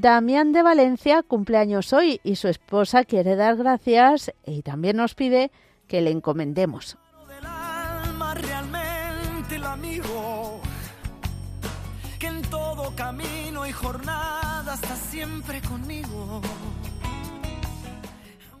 [0.00, 5.16] Damián de Valencia cumple años hoy y su esposa quiere dar gracias y también nos
[5.16, 5.50] pide
[5.88, 6.96] que le encomendemos.
[12.20, 16.42] que en todo camino y jornada está siempre conmigo.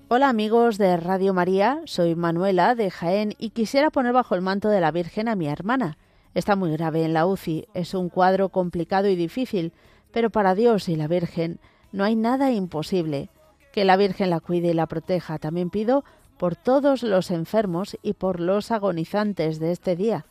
[0.08, 4.70] Hola amigos de Radio María, soy Manuela de Jaén y quisiera poner bajo el manto
[4.70, 5.98] de la Virgen a mi hermana.
[6.34, 9.72] Está muy grave en la UCI, es un cuadro complicado y difícil,
[10.12, 11.60] pero para Dios y la Virgen
[11.92, 13.30] no hay nada imposible.
[13.72, 15.38] Que la Virgen la cuide y la proteja.
[15.38, 16.04] También pido
[16.38, 20.26] por todos los enfermos y por los agonizantes de este día.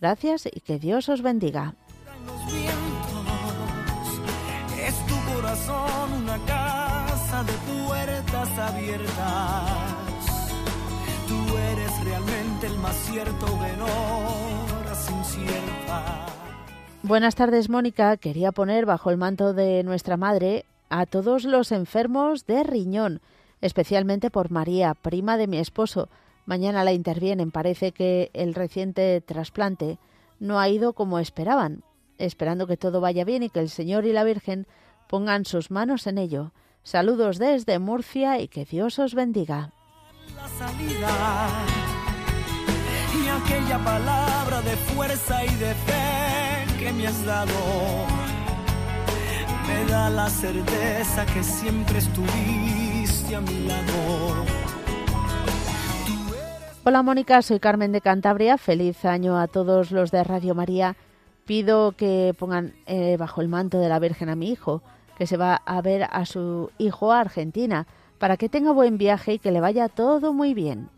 [0.00, 1.74] Gracias y que Dios os bendiga.
[4.78, 7.52] Es tu corazón una casa de
[7.86, 9.92] puertas abiertas.
[11.28, 13.52] Tú eres realmente el más cierto.
[17.04, 18.16] Buenas tardes, Mónica.
[18.16, 23.20] Quería poner bajo el manto de nuestra madre a todos los enfermos de riñón,
[23.60, 26.08] especialmente por María, prima de mi esposo.
[26.46, 27.50] Mañana la intervienen.
[27.50, 29.98] Parece que el reciente trasplante
[30.38, 31.82] no ha ido como esperaban.
[32.18, 34.68] Esperando que todo vaya bien y que el Señor y la Virgen
[35.08, 36.52] pongan sus manos en ello.
[36.84, 39.72] Saludos desde Murcia y que Dios os bendiga.
[40.36, 41.48] La salida
[43.12, 46.41] y aquella palabra de fuerza y de fe
[46.82, 47.52] que me has dado
[49.66, 54.44] me da la certeza que siempre estuviste a mi lado.
[56.84, 58.58] Hola Mónica, soy Carmen de Cantabria.
[58.58, 60.96] Feliz año a todos los de Radio María.
[61.46, 64.82] Pido que pongan eh, bajo el manto de la Virgen a mi hijo,
[65.16, 67.86] que se va a ver a su hijo a Argentina,
[68.18, 70.88] para que tenga buen viaje y que le vaya todo muy bien.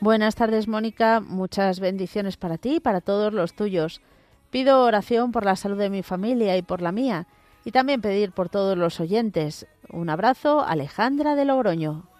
[0.00, 1.20] Buenas tardes, Mónica.
[1.20, 4.00] Muchas bendiciones para ti y para todos los tuyos.
[4.50, 7.28] Pido oración por la salud de mi familia y por la mía,
[7.64, 9.66] y también pedir por todos los oyentes.
[9.90, 12.15] Un abrazo, Alejandra de Logroño.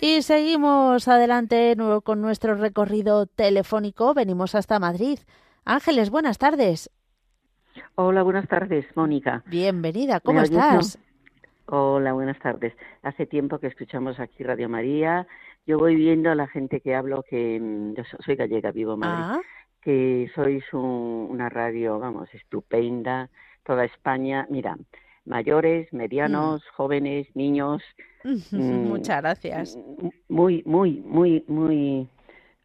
[0.00, 4.14] Y seguimos adelante con nuestro recorrido telefónico.
[4.14, 5.18] Venimos hasta Madrid.
[5.64, 6.88] Ángeles, buenas tardes.
[7.96, 9.42] Hola, buenas tardes, Mónica.
[9.46, 10.98] Bienvenida, ¿cómo estás?
[11.66, 12.74] Hola, buenas tardes.
[13.02, 15.26] Hace tiempo que escuchamos aquí Radio María.
[15.66, 19.00] Yo voy viendo a la gente que hablo que mm, yo soy gallega, vivo en
[19.00, 19.24] Madrid.
[19.24, 19.40] Ah.
[19.82, 23.30] Que sois una radio, vamos, estupenda.
[23.64, 24.46] Toda España.
[24.48, 24.76] Mira,
[25.28, 26.74] mayores, medianos, mm.
[26.76, 27.82] jóvenes, niños.
[28.24, 29.76] Mm, Muchas gracias.
[29.76, 32.08] Mm, muy, muy, muy, muy,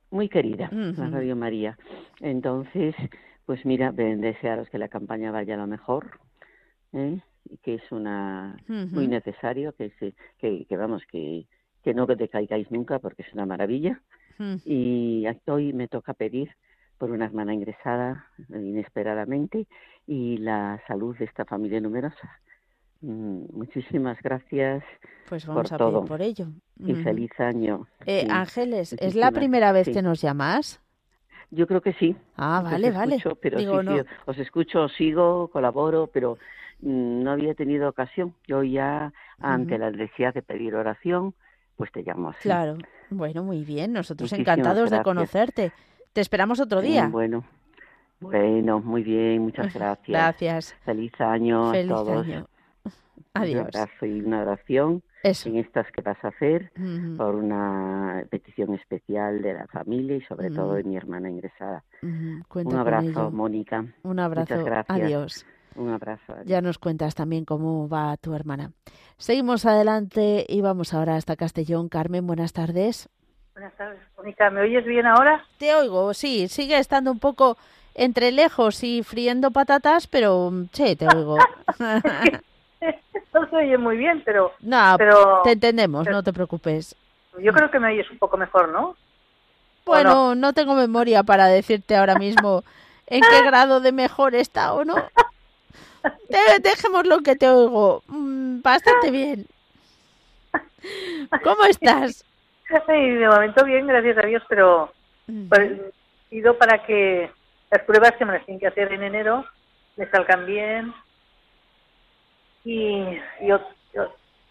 [0.10, 1.78] muy querida, la Radio María.
[2.22, 2.96] Entonces,
[3.46, 6.20] pues mira, desearos que la campaña vaya a lo mejor,
[6.94, 7.20] ¿eh?
[7.62, 11.46] que es una muy necesario, que, se, que, que vamos, que,
[11.84, 14.02] que no decaigáis nunca porque es una maravilla.
[14.66, 16.50] Y hoy me toca pedir
[16.98, 19.68] por una hermana ingresada inesperadamente
[20.08, 22.40] y la salud de esta familia numerosa.
[23.04, 24.82] Mm, muchísimas gracias.
[25.28, 26.00] Pues vamos por a todo.
[26.00, 26.48] pedir por ello.
[26.80, 27.86] Y feliz año.
[28.06, 30.80] Eh, Ángeles, ¿es la primera vez que nos llamas?
[31.52, 32.16] Yo creo que sí.
[32.38, 33.22] Ah, vale, vale.
[33.42, 33.68] pero sí,
[34.26, 36.38] os escucho, sigo, colaboro, pero
[36.80, 38.34] mm, no había tenido ocasión.
[38.48, 41.36] Yo ya, ante la necesidad de pedir oración,
[41.76, 42.44] pues te llamo así.
[42.44, 42.78] Claro.
[43.10, 43.92] Bueno, muy bien.
[43.92, 45.74] Nosotros encantados de conocerte.
[46.14, 47.08] Te esperamos otro día.
[47.08, 47.44] bueno.
[48.22, 50.08] Bueno, muy bien, muchas gracias.
[50.08, 50.74] Gracias.
[50.86, 52.26] Feliz año Feliz a todos.
[52.26, 52.48] Año.
[53.34, 53.62] Adiós.
[53.62, 56.72] Un abrazo y una oración en estas que vas a hacer
[57.18, 61.84] por una petición especial de la familia y sobre todo de mi hermana ingresada.
[62.02, 63.86] Un abrazo, Mónica.
[64.04, 64.54] Un abrazo.
[64.54, 65.00] Muchas gracias.
[65.00, 65.46] Adiós.
[65.76, 66.36] Un abrazo.
[66.46, 68.72] Ya nos cuentas también cómo va tu hermana.
[69.18, 71.90] Seguimos adelante y vamos ahora hasta Castellón.
[71.90, 73.10] Carmen, buenas tardes.
[73.54, 74.52] Buenas tardes, Mónica.
[74.52, 75.44] ¿Me oyes bien ahora?
[75.58, 76.48] Te oigo, sí.
[76.48, 77.58] Sigue estando un poco
[77.96, 81.38] entre lejos y friendo patatas, pero sí, te oigo.
[83.34, 84.54] no se oye muy bien, pero...
[84.62, 86.96] No, pero, te entendemos, no te preocupes.
[87.40, 88.96] Yo creo que me oyes un poco mejor, ¿no?
[89.86, 90.54] Bueno, no?
[90.54, 92.64] tengo memoria para decirte ahora mismo
[93.08, 94.96] en qué grado de mejor está o no.
[96.62, 99.48] dejemos lo que te oigo mm, bastante bien.
[101.44, 102.24] ¿Cómo estás?
[102.68, 104.92] Sí, de momento bien, gracias a Dios, pero
[105.50, 105.80] pues,
[106.30, 107.30] pido para que
[107.70, 109.46] las pruebas que me las tienen que hacer en enero
[109.96, 110.94] me salgan bien,
[112.64, 113.52] y, y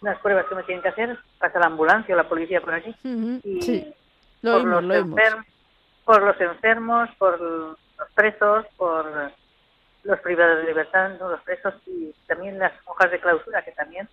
[0.00, 2.94] unas pruebas que me tienen que hacer, pasa la ambulancia o la policía por aquí.
[3.02, 3.94] y
[4.42, 5.46] por, los enfermos,
[6.04, 7.76] por los enfermos, por los
[8.14, 9.32] presos, por
[10.04, 14.08] los privados de libertad, los presos y también las hojas de clausura que también.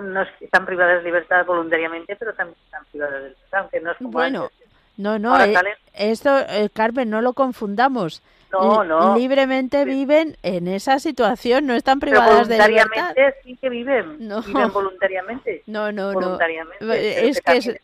[0.00, 3.98] No están privadas de libertad voluntariamente, pero también están privadas de libertad, aunque no es
[3.98, 4.50] como Bueno,
[4.96, 5.54] no, no, eh,
[5.94, 8.22] esto, eh, Carmen, no lo confundamos.
[8.52, 9.16] No, no.
[9.16, 13.14] Libremente viven en esa situación, no están privadas de libertad.
[13.14, 14.28] Voluntariamente sí que viven.
[14.28, 14.42] No.
[14.42, 15.62] Viven voluntariamente.
[15.66, 16.92] No, no, voluntariamente, no.
[16.92, 17.80] Es que,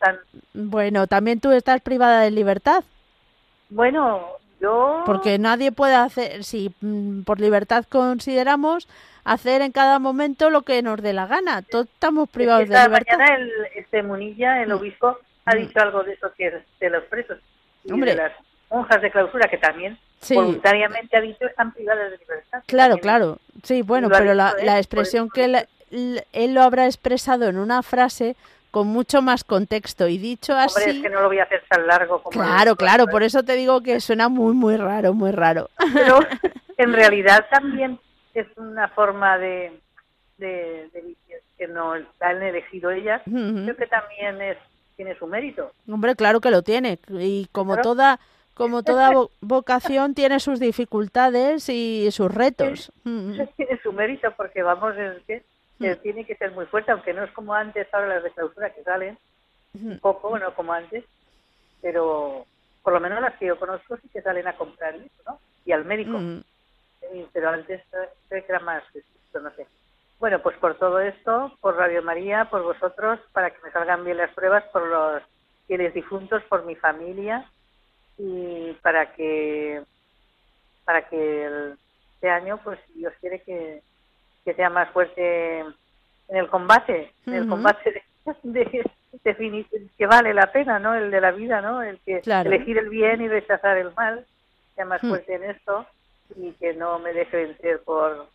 [0.52, 2.84] bueno, también tú estás privada de libertad.
[3.70, 4.26] Bueno,
[4.60, 5.04] yo.
[5.06, 8.88] Porque nadie puede hacer, si mm, por libertad consideramos
[9.24, 11.62] hacer en cada momento lo que nos dé la gana.
[11.62, 13.16] Todos estamos privados de libertad.
[13.16, 14.72] mañana el, este Munilla, el mm.
[14.72, 15.58] obispo, ha mm.
[15.58, 17.38] dicho algo de eso que de los presos
[17.84, 18.32] y de las
[18.70, 19.98] monjas de clausura que también
[20.30, 22.62] voluntariamente ha dicho están privadas de libertad.
[22.66, 23.38] Claro, claro.
[23.62, 28.36] Sí, bueno, pero la, la expresión que él, lo habrá expresado en una frase
[28.70, 30.82] con mucho más contexto y dicho así.
[30.82, 32.32] Hombre, es que no lo voy a hacer tan largo como.
[32.32, 35.70] Claro, claro, por eso te digo que suena muy, muy raro, muy raro.
[35.92, 36.20] Pero
[36.76, 37.98] en realidad también
[38.34, 39.80] es una forma de,
[40.36, 40.90] de,
[41.56, 43.22] que no han elegido ellas.
[43.24, 44.58] Creo que también es
[44.98, 45.72] tiene su mérito.
[45.88, 48.18] Hombre, claro que lo tiene y como toda
[48.58, 52.92] como toda vocación tiene sus dificultades y sus retos.
[53.04, 55.42] Tiene su mérito porque vamos, es que
[55.78, 56.02] mm.
[56.02, 58.82] tiene que ser muy fuerte, aunque no es como antes ahora las de clausura que
[58.82, 59.16] salen,
[59.74, 61.04] un poco, bueno, como antes,
[61.80, 62.44] pero
[62.82, 65.38] por lo menos las que yo conozco sí que salen a comprar eso, ¿no?
[65.64, 66.18] Y al médico.
[67.32, 67.80] Pero antes
[68.28, 68.82] creo que era más,
[69.32, 69.66] no sé.
[70.18, 74.16] Bueno, pues por todo esto, por Radio María, por vosotros, para que me salgan bien
[74.16, 75.22] las pruebas, por los
[75.68, 77.48] fieles difuntos, por mi familia
[78.18, 79.82] y para que
[80.84, 81.74] para que
[82.14, 83.82] este año, pues Dios quiere que,
[84.44, 88.02] que sea más fuerte en el combate, en el combate
[88.42, 88.84] de,
[89.96, 90.94] que vale la pena, ¿no?
[90.94, 91.82] El de la vida, ¿no?
[91.82, 94.26] El que elegir el bien y rechazar el mal,
[94.74, 95.08] sea más hmm.
[95.08, 95.86] fuerte en esto
[96.36, 98.26] y que no me deje vencer por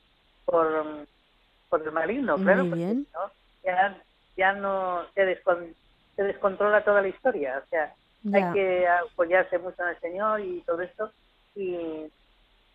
[0.46, 1.08] por,
[1.70, 2.76] por el maligno, claro, ¿no?
[3.64, 3.98] ya
[4.36, 5.42] ya no se,
[6.16, 7.94] se descontrola toda la historia, o sea,
[8.32, 11.12] hay que apoyarse mucho en el Señor y todo esto,
[11.56, 12.10] y,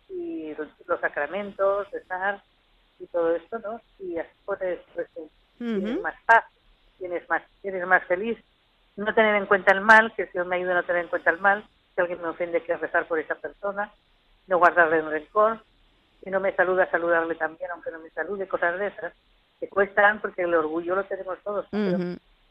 [0.09, 2.41] y los, sacramentos, rezar
[2.99, 3.81] y todo esto, ¿no?
[3.99, 5.07] Y así puedes, pues,
[5.57, 6.45] tienes más paz,
[6.97, 8.37] tienes más, tienes más feliz.
[8.95, 11.09] No tener en cuenta el mal, que el Señor me ayude a no tener en
[11.09, 13.91] cuenta el mal, si alguien me ofende, que rezar por esa persona,
[14.47, 15.63] no guardarle un rencor,
[16.23, 19.13] si no me saluda, saludarle también, aunque no me salude, cosas de esas,
[19.59, 21.65] que cuestan porque el orgullo lo tenemos todos.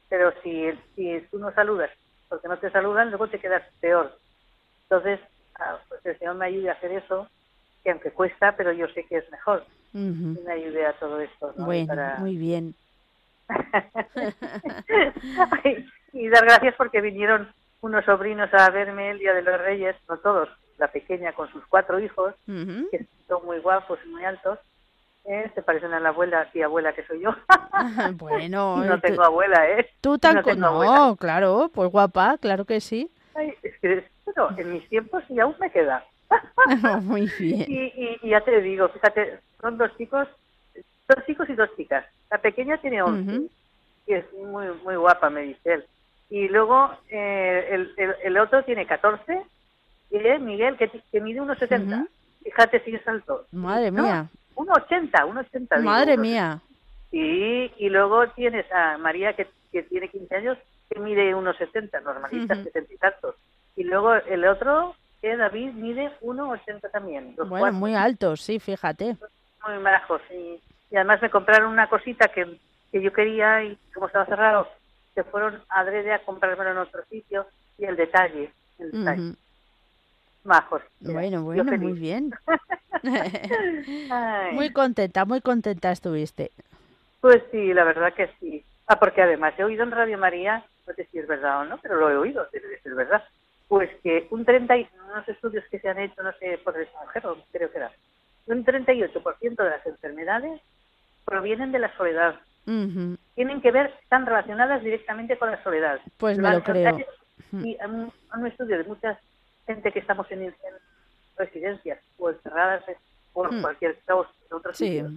[0.09, 1.91] pero, si, si tú no saludas
[2.29, 4.19] porque no te saludan, luego te quedas peor.
[4.85, 5.21] Entonces,
[5.59, 7.29] ah, pues el Señor me ayude a hacer eso,
[7.83, 9.65] que aunque cuesta, pero yo sé que es mejor.
[9.93, 11.53] Me ayude a todo esto.
[11.57, 12.75] Bueno, muy bien.
[16.13, 17.49] y dar gracias porque vinieron
[17.81, 20.49] unos sobrinos a verme el Día de los Reyes, no todos,
[20.79, 24.59] la pequeña con sus cuatro hijos, que son muy guapos y muy altos,
[25.25, 25.51] ¿eh?
[25.55, 27.31] se parecen a la abuela y abuela que soy yo.
[28.15, 28.77] bueno.
[28.85, 29.91] no tengo abuela, ¿eh?
[30.01, 30.43] Tú tan...
[30.59, 33.11] No, claro, pues guapa, claro que sí.
[33.63, 36.05] es que bueno, en mis tiempos y aún me queda.
[37.03, 37.65] Muy bien.
[37.69, 40.29] Y, y, ya te digo, fíjate, son dos chicos,
[41.09, 42.05] dos chicos y dos chicas.
[42.31, 43.49] La pequeña tiene 11
[44.07, 45.85] y es muy muy guapa, me dice él.
[46.31, 49.41] Y luego eh, el, el, otro tiene 14
[50.11, 52.07] y es Miguel, que, que mide unos 70.
[52.43, 53.47] Fíjate si es alto.
[53.53, 54.29] Madre mía.
[54.59, 55.83] 1,80, 1,80.
[55.83, 56.61] Madre mía.
[57.11, 60.59] Sí, y luego tienes a María, que, que tiene 15 años,
[60.91, 63.35] que mide 1,70, normalista, uh 70 y tantos.
[63.77, 67.35] Y luego el otro, que David, mide 1,80 también.
[67.37, 69.17] Bueno, muy alto, sí, fíjate.
[69.67, 70.21] Muy marajos.
[70.31, 72.59] Y además me compraron una cosita que,
[72.91, 74.69] que yo quería y como estaba cerrado,
[75.15, 77.47] se fueron adrede a comprármelo en otro sitio
[77.79, 79.35] y el detalle, el detalle
[80.49, 80.83] majos.
[81.01, 82.33] Bueno, bueno, muy bien.
[84.53, 86.51] muy contenta, muy contenta estuviste.
[87.21, 88.65] Pues sí, la verdad que sí.
[88.87, 91.79] Ah, porque además he oído en Radio María, no sé si es verdad o no,
[91.79, 93.23] pero lo he oído, debe ser verdad,
[93.69, 94.75] pues que un 30,
[95.13, 97.93] unos estudios que se han hecho, no sé, por el extranjero, creo que era,
[98.47, 100.61] un 38% de las enfermedades
[101.25, 102.37] provienen de la soledad.
[103.35, 106.01] Tienen que ver, están relacionadas directamente con la soledad.
[106.19, 106.99] Pues me lo creo.
[107.53, 109.19] Y un, un estudio de muchas
[109.69, 110.53] gente que estamos en,
[111.37, 112.83] residencias o encerradas
[113.33, 113.61] por hmm.
[113.61, 115.13] cualquier causa en otros sitios,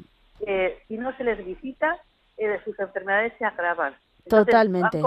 [0.45, 1.97] eh, si no se les visita,
[2.37, 3.95] eh, sus enfermedades se agravan.
[4.29, 5.01] Totalmente.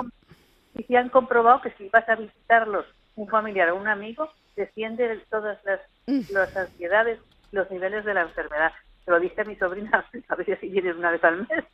[0.75, 2.85] y se han comprobado que si vas a visitarlos,
[3.15, 6.33] un familiar o un amigo, desciende todas las, mm.
[6.33, 7.21] las ansiedades,
[7.53, 8.73] los niveles de la enfermedad.
[9.05, 11.65] Se lo dije a mi sobrina, a ver si viene una vez al mes.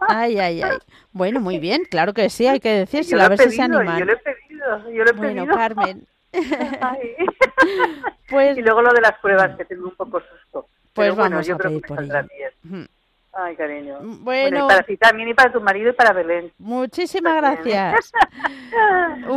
[0.00, 0.78] Ay, ay, ay.
[1.12, 3.98] Bueno, muy bien, claro que sí, hay que decírselo, a ver si se animan.
[3.98, 6.06] Yo lo he pedido, yo lo he bueno, Carmen,
[8.28, 10.66] pues, y luego lo de las pruebas, que tengo un poco susto.
[10.92, 12.12] Pues vamos a pedir por ello.
[13.32, 13.98] Ay, cariño.
[14.02, 16.52] Bueno, y para ti también, y para tu marido y para Belén.
[16.58, 18.12] Muchísimas gracias.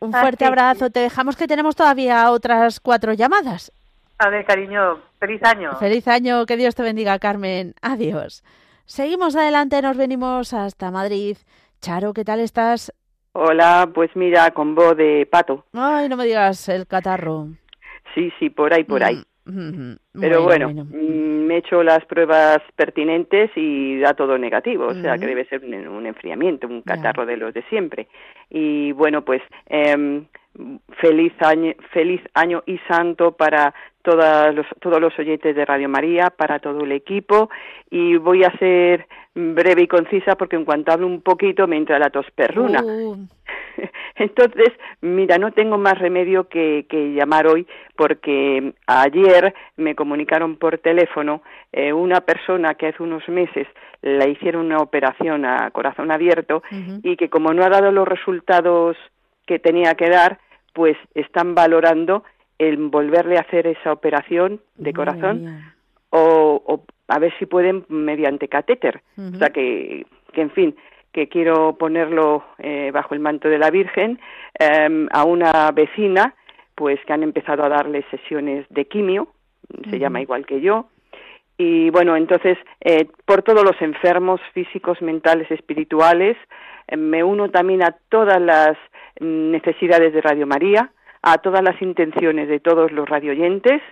[0.00, 0.90] un, fuerte abrazo.
[0.90, 3.70] Te dejamos que tenemos todavía otras cuatro llamadas.
[4.18, 5.76] A ver, cariño, feliz año.
[5.78, 7.74] Feliz año, que Dios te bendiga, Carmen.
[7.82, 8.42] Adiós.
[8.86, 11.36] Seguimos adelante, nos venimos hasta Madrid.
[11.82, 12.92] Charo, ¿qué tal estás?
[13.38, 15.66] Hola, pues mira, con voz de pato.
[15.74, 17.48] Ay, no me digas el catarro.
[18.14, 19.22] Sí, sí, por ahí, por ahí.
[19.44, 20.20] Mm, mm, mm.
[20.22, 25.26] Pero bueno, me he hecho las pruebas pertinentes y da todo negativo, o sea que
[25.26, 28.08] debe ser un, enfriamiento, un catarro de los de siempre.
[28.48, 30.24] Y bueno, pues eh,
[31.00, 36.30] feliz año, feliz año y santo para todos los, todos los oyentes de Radio María,
[36.30, 37.50] para todo el equipo
[37.90, 41.98] y voy a ser breve y concisa porque en cuanto hablo un poquito me entra
[41.98, 42.82] la tos perruna.
[42.82, 43.26] Uh.
[44.16, 50.78] Entonces, mira, no tengo más remedio que, que, llamar hoy porque ayer me comunicaron por
[50.78, 51.42] teléfono
[51.72, 53.66] eh, una persona que hace unos meses
[54.02, 56.62] le hicieron una operación a corazón abierto
[57.02, 58.96] y que como no ha dado los resultados
[59.46, 60.38] que tenía que dar,
[60.76, 62.22] pues están valorando
[62.58, 65.72] el volverle a hacer esa operación de corazón
[66.10, 69.00] o, a ver si pueden mediante catéter.
[69.16, 70.04] O sea que,
[70.34, 70.76] que, en fin,
[71.12, 74.20] que quiero ponerlo eh, bajo el manto de la Virgen
[74.58, 76.34] em, a una vecina,
[76.74, 79.28] pues que han empezado a darle sesiones de quimio,
[79.88, 80.90] se llama igual que yo,
[81.58, 86.36] y bueno, entonces, eh, por todos los enfermos físicos, mentales, espirituales,
[86.94, 88.76] me uno también a todas las
[89.20, 93.82] necesidades de Radio María, a todas las intenciones de todos los radioyentes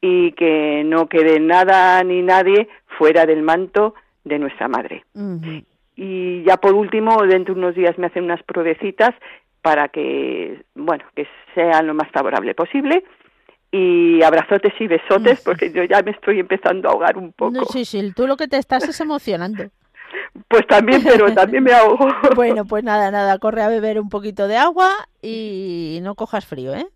[0.00, 2.68] y que no quede nada ni nadie
[2.98, 5.04] fuera del manto de nuestra Madre.
[5.96, 9.14] Y ya por último, dentro de unos días me hacen unas pruebecitas
[9.62, 13.04] para que, bueno, que sea lo más favorable posible.
[13.70, 17.64] Y abrazotes y besotes, porque yo ya me estoy empezando a ahogar un poco.
[17.72, 19.64] sí, sí, tú lo que te estás es emocionando.
[20.48, 22.08] Pues también, pero también me ahogo.
[22.34, 24.90] bueno, pues nada, nada, corre a beber un poquito de agua
[25.22, 26.86] y no cojas frío, ¿eh?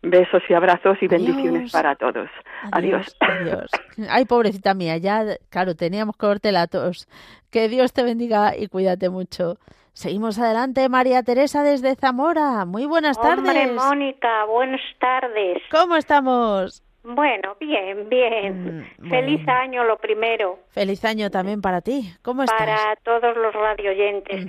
[0.00, 2.28] Besos y abrazos y bendiciones para todos.
[2.70, 3.16] Adiós.
[3.18, 3.68] Adiós.
[4.08, 7.08] Ay, pobrecita mía, ya, claro, teníamos que verte la tos.
[7.50, 9.58] Que Dios te bendiga y cuídate mucho.
[9.92, 12.64] Seguimos adelante, María Teresa desde Zamora.
[12.64, 13.48] Muy buenas tardes.
[13.48, 15.60] Hombre, Mónica, buenas tardes.
[15.72, 16.84] ¿Cómo estamos?
[17.02, 18.86] Bueno, bien, bien.
[18.98, 20.58] Mm, Feliz año, lo primero.
[20.70, 22.12] Feliz año también para ti.
[22.22, 22.58] ¿Cómo estás?
[22.58, 24.46] Para todos los radioyentes.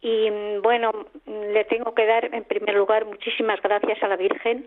[0.00, 0.92] Y mm, bueno,
[1.26, 4.66] le tengo que dar en primer lugar muchísimas gracias a la Virgen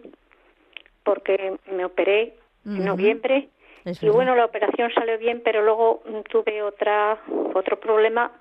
[1.03, 3.49] porque me operé en noviembre
[3.85, 7.17] y bueno, la operación salió bien, pero luego mm, tuve otra
[7.55, 8.31] otro problema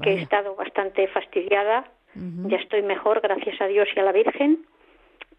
[0.00, 1.90] que he estado bastante fastidiada.
[2.14, 4.64] Ya estoy mejor, gracias a Dios y a la Virgen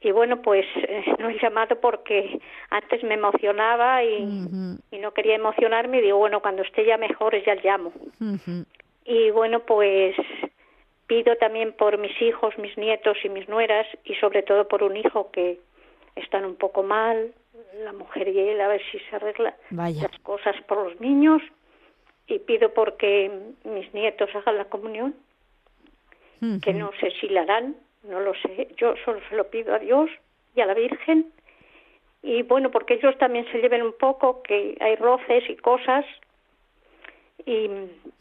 [0.02, 2.40] y bueno, pues eh, no he llamado porque
[2.70, 7.36] antes me emocionaba y, y, no quería emocionarme y digo, bueno, cuando esté ya mejor
[7.44, 7.92] ya llamo.
[9.06, 10.16] Y bueno, pues
[11.08, 14.98] pido también por mis hijos, mis nietos y mis nueras y sobre todo por un
[14.98, 15.60] hijo que
[16.16, 17.34] están un poco mal,
[17.84, 21.42] la mujer y él, a ver si se arregla las cosas por los niños
[22.28, 23.32] y pido porque
[23.64, 25.16] mis nietos hagan la comunión,
[26.62, 27.76] que no sé si la harán
[28.08, 30.10] no lo sé, yo solo se lo pido a Dios
[30.56, 31.32] y a la Virgen.
[32.24, 36.06] Y bueno, porque ellos también se lleven un poco, que hay roces y cosas.
[37.46, 37.70] Y,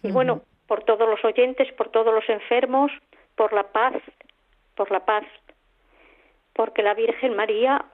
[0.03, 2.93] bueno, por todos los oyentes, por todos los enfermos,
[3.35, 3.95] por la paz,
[4.75, 5.25] por la paz.
[6.53, 7.85] Porque la Virgen María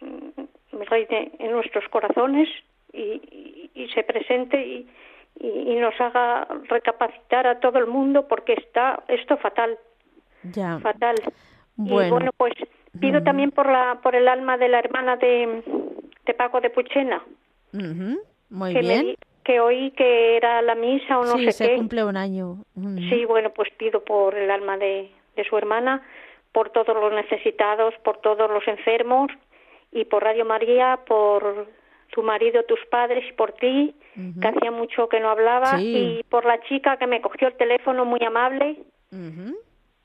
[0.00, 2.48] mm, reine en nuestros corazones
[2.92, 4.88] y, y, se presente y,
[5.40, 9.78] y, nos haga recapacitar a todo el mundo porque está esto fatal.
[10.42, 10.78] Ya.
[10.80, 11.16] Fatal.
[11.76, 12.06] Bueno.
[12.06, 12.54] Y bueno, pues
[13.00, 15.62] pido también por la por el alma de la hermana de,
[16.26, 17.22] de Paco de Puchena.
[18.50, 19.16] Muy que bien.
[19.44, 22.58] que oí que era la misa o no sí, sé se cumple un año.
[23.08, 26.02] Sí, bueno, pues pido por el alma de, de su hermana,
[26.52, 29.30] por todos los necesitados, por todos los enfermos
[29.90, 31.66] y por Radio María, por
[32.12, 33.94] tu marido, tus padres y por ti,
[34.40, 38.04] que hacía mucho que no hablaba, y por la chica que me cogió el teléfono
[38.04, 38.76] muy amable.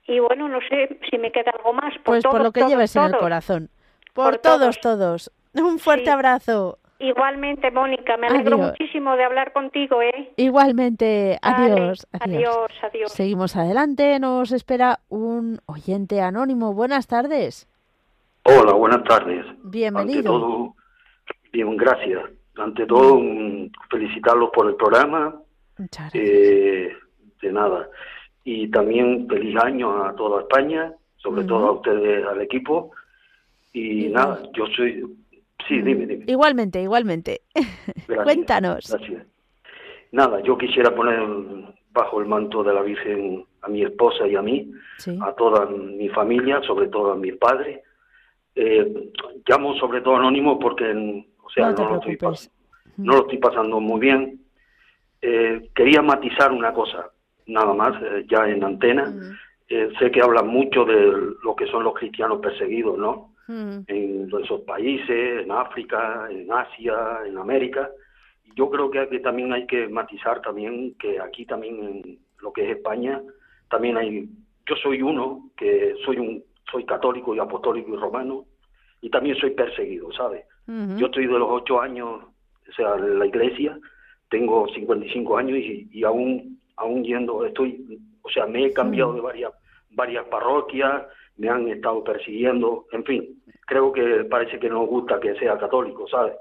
[0.07, 1.93] Y bueno, no sé si me queda algo más.
[1.95, 3.69] Por pues por lo que lleves en el corazón.
[4.13, 6.79] Por, todos, todos, Un fuerte abrazo.
[6.99, 10.33] Igualmente, Mónica, me alegro muchísimo de hablar contigo, ¿eh?
[10.37, 12.71] Igualmente, adiós, adiós.
[12.81, 16.73] Adiós, Seguimos adelante, nos espera un oyente anónimo.
[16.73, 17.67] Buenas tardes.
[18.45, 19.45] Hola, buenas tardes.
[19.61, 20.17] Bienvenido.
[20.17, 20.75] Ante todo,
[21.51, 22.23] bien, gracias.
[22.55, 23.19] Ante todo,
[23.91, 25.35] felicitarlos por el programa.
[25.77, 26.91] Muchas eh,
[27.41, 27.87] de nada
[28.49, 32.91] y también feliz año a toda España, sobre todo a ustedes, al equipo.
[33.73, 35.03] Y nada, yo soy...
[35.67, 36.23] Sí, dime, dime.
[36.27, 37.41] Igualmente, igualmente.
[38.23, 38.89] Cuéntanos.
[38.89, 39.27] Gracias.
[40.13, 41.19] Nada, yo quisiera poner
[41.91, 44.71] bajo el manto de la Virgen a mi esposa y a mí,
[45.19, 47.83] a toda mi familia, sobre todo a mi padre.
[48.55, 49.11] Eh,
[49.45, 50.85] llamo sobre todo anónimo porque,
[51.43, 52.17] o sea, no, lo, estoy
[52.95, 54.39] no lo estoy pasando muy bien.
[55.21, 57.11] Eh, quería matizar una cosa
[57.47, 59.13] nada más, eh, ya en antena.
[59.69, 61.11] Eh, sé que hablan mucho de
[61.43, 63.33] lo que son los cristianos perseguidos, ¿no?
[63.49, 67.89] En esos países, en África, en Asia, en América.
[68.55, 72.77] yo creo que, también hay que matizar también que aquí también en lo que es
[72.77, 73.21] España
[73.69, 74.27] también hay
[74.65, 78.45] yo soy uno que soy un soy católico y apostólico y romano
[79.01, 80.43] y también soy perseguido, ¿sabes?
[80.97, 82.23] Yo estoy de los ocho años,
[82.67, 83.79] o sea, en la iglesia,
[84.29, 89.21] tengo 55 años y, y aún aún yendo, estoy, o sea, me he cambiado de
[89.21, 89.51] varias
[89.91, 91.03] varias parroquias,
[91.37, 96.07] me han estado persiguiendo, en fin, creo que parece que nos gusta que sea católico,
[96.07, 96.33] ¿sabes?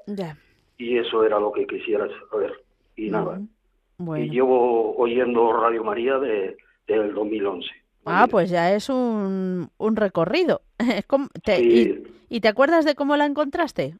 [0.79, 2.53] Y eso era lo que quisiera saber.
[2.97, 3.41] Y nada.
[3.99, 6.57] Y llevo oyendo Radio María de,
[6.87, 7.67] desde el 2011.
[8.05, 10.63] Ah, pues ya es un, un recorrido.
[12.29, 13.97] y, te acuerdas de cómo la encontraste?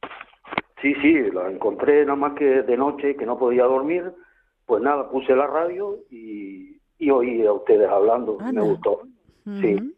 [0.81, 4.13] Sí, sí, la encontré nada más que de noche, que no podía dormir.
[4.67, 8.39] Pues nada, puse la radio y, y oí a ustedes hablando.
[8.53, 9.03] Me gustó.
[9.61, 9.95] Sí.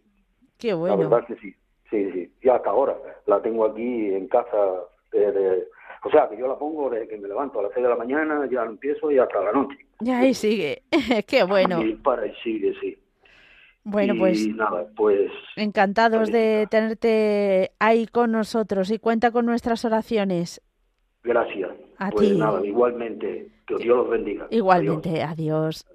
[0.59, 0.97] Qué bueno.
[0.97, 1.55] La verdad que sí.
[1.91, 2.31] Sí, sí.
[2.43, 2.97] Y hasta ahora
[3.27, 4.57] la tengo aquí en casa.
[4.57, 7.97] o sea, que yo la pongo desde que me levanto a las 6 de la
[7.97, 9.79] mañana, ya empiezo y hasta la noche.
[10.01, 10.83] Y ahí sigue.
[11.27, 11.83] Qué bueno.
[11.83, 12.99] Y para y sigue, sí.
[13.85, 20.61] Bueno, pues, nada, pues encantados de tenerte ahí con nosotros y cuenta con nuestras oraciones.
[21.23, 21.71] Gracias.
[21.97, 22.39] A pues ti.
[22.39, 24.47] nada, igualmente, que Dios los bendiga.
[24.51, 25.87] Igualmente, adiós.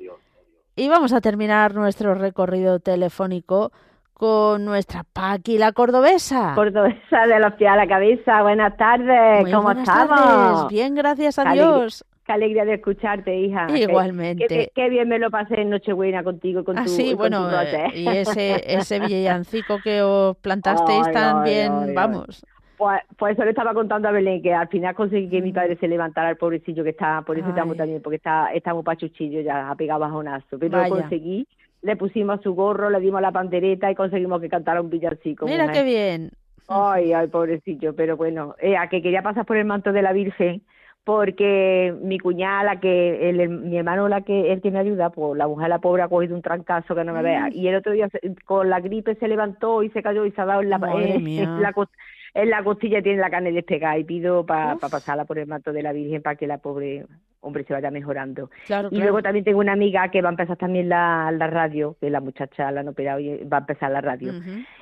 [0.76, 3.72] Y vamos a terminar nuestro recorrido telefónico
[4.14, 6.54] con nuestra Paqui, la cordobesa.
[6.56, 8.42] Cordobesa de los pies a la cabeza.
[8.42, 10.20] Buenas tardes, ¿cómo buenas estamos?
[10.20, 10.68] Tardes.
[10.70, 12.06] Bien, gracias a Dios.
[12.26, 13.68] Qué alegría de escucharte, hija.
[13.70, 14.72] Igualmente.
[14.74, 18.08] Qué, bien me lo pasé en Nochebuena contigo con ah, tu sí, bueno, eh, y
[18.08, 22.46] ese, ese villancico que os plantasteis también, vamos.
[22.84, 25.78] Pues, pues, eso le estaba contando a Belén, que al final conseguí que mi padre
[25.78, 29.40] se levantara el pobrecillo que está, por eso estamos también, porque está, está muy pachuchillo
[29.40, 31.48] ya, ha pegado bajonazo, pero lo conseguí,
[31.82, 35.46] le pusimos su gorro, le dimos la pandereta y conseguimos que cantara un villancico.
[35.46, 36.32] Mira qué bien.
[36.68, 40.12] Ay, ay, pobrecillo, pero bueno, eh, a que quería pasar por el manto de la
[40.12, 40.62] Virgen,
[41.06, 45.38] porque mi cuñada, la que el, mi hermano, la que él que me ayuda, pues
[45.38, 47.48] la mujer la pobre ha cogido un trancazo que no me vea.
[47.50, 48.10] Y el otro día
[48.44, 51.62] con la gripe se levantó y se cayó y se ha dado en la, en,
[51.62, 51.74] la,
[52.34, 55.84] en la costilla tiene la carne despegada y pido para pasarla por el manto de
[55.84, 57.06] la Virgen para que la pobre
[57.42, 58.50] hombre se vaya mejorando.
[58.90, 62.10] y luego también tengo una amiga que va a empezar también la, la radio, que
[62.10, 64.34] la muchacha la han operado y va a empezar la radio.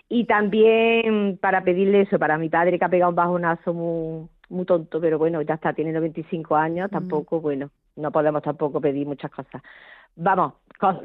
[0.07, 4.65] Y también para pedirle eso, para mi padre que ha pegado un bajonazo muy muy
[4.65, 9.31] tonto, pero bueno, ya está, tiene 25 años, tampoco, bueno, no podemos tampoco pedir muchas
[9.31, 9.61] cosas.
[10.15, 10.53] Vamos,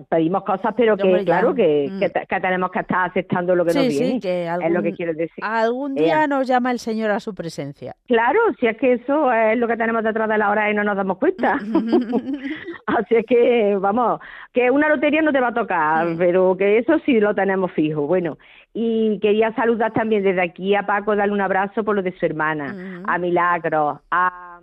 [0.09, 1.99] pedimos cosas, pero que claro que, mm.
[1.99, 4.13] que, tenemos que estar aceptando lo que nos viene.
[4.13, 5.43] Sí, que es lo que quiero decir.
[5.43, 7.95] Algún día nos llama el Señor a su presencia.
[8.07, 10.85] Claro, si es que eso es lo que tenemos detrás de la hora y no
[10.85, 11.59] nos damos cuenta.
[12.87, 14.21] Así es que, vamos,
[14.53, 16.19] que una lotería no te va a tocar, mm.
[16.19, 18.07] pero que eso sí lo tenemos fijo.
[18.07, 18.39] Bueno,
[18.73, 22.27] y quería saludar también desde aquí a Paco, darle un abrazo por lo de su
[22.27, 24.61] hermana, a Milagro, a,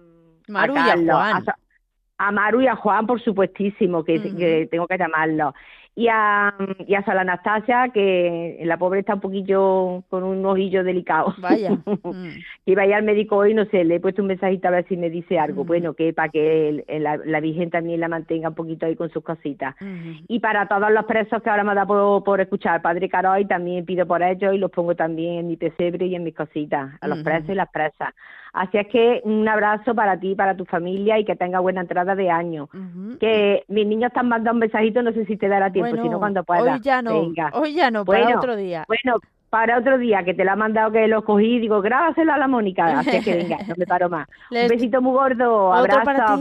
[0.48, 1.42] Maru a Juan a
[2.32, 5.54] Maru y a Juan, por supuestísimo, que, que tengo que llamarlo.
[5.96, 6.56] Y a,
[6.88, 11.36] y a Sala Anastasia, que la pobre está un poquillo con un ojillo delicado.
[11.38, 11.78] Vaya.
[12.66, 14.72] que iba a ir al médico hoy, no sé, le he puesto un mensajito a
[14.72, 15.66] ver si me dice algo.
[15.66, 19.24] Bueno, que para que la, la, Virgen también la mantenga un poquito ahí con sus
[19.24, 19.76] cositas.
[20.28, 23.86] Y para todos los presos que ahora me da por, por escuchar Padre Caroy, también
[23.86, 27.08] pido por ellos y los pongo también en mi pesebre y en mis cositas, a
[27.08, 28.16] los presos y las presas.
[28.54, 32.16] Así es que un abrazo para ti, para tu familia y que tenga buena entrada
[32.16, 32.70] de año.
[33.20, 36.20] Que mis niños están mandando un mensajito, no sé si te dará tiempo, si no
[36.20, 36.76] cuando pueda.
[36.76, 38.86] Hoy ya no, hoy ya no, para otro día.
[38.88, 42.38] Bueno, para otro día, que te lo ha mandado que lo cogí, digo, grábaselo a
[42.38, 44.28] la Mónica, así que venga, no me paro más.
[44.52, 46.40] Un besito muy gordo, abrazo,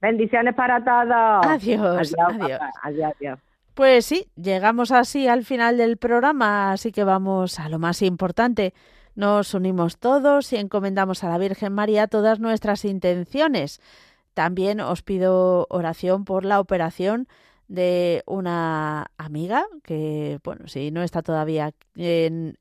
[0.00, 1.46] bendiciones para todos.
[1.46, 2.60] Adiós, adiós.
[2.82, 3.38] adiós, adiós.
[3.74, 8.72] Pues sí, llegamos así al final del programa, así que vamos a lo más importante.
[9.16, 13.80] Nos unimos todos y encomendamos a la Virgen María todas nuestras intenciones.
[14.34, 17.26] También os pido oración por la operación
[17.66, 21.72] de una amiga que, bueno, si no está todavía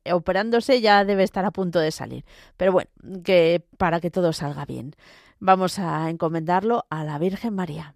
[0.10, 2.24] operándose, ya debe estar a punto de salir.
[2.56, 2.90] Pero bueno,
[3.26, 4.96] que para que todo salga bien.
[5.40, 7.96] Vamos a encomendarlo a la Virgen María.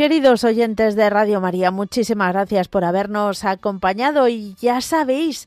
[0.00, 5.46] Queridos oyentes de Radio María, muchísimas gracias por habernos acompañado y ya sabéis,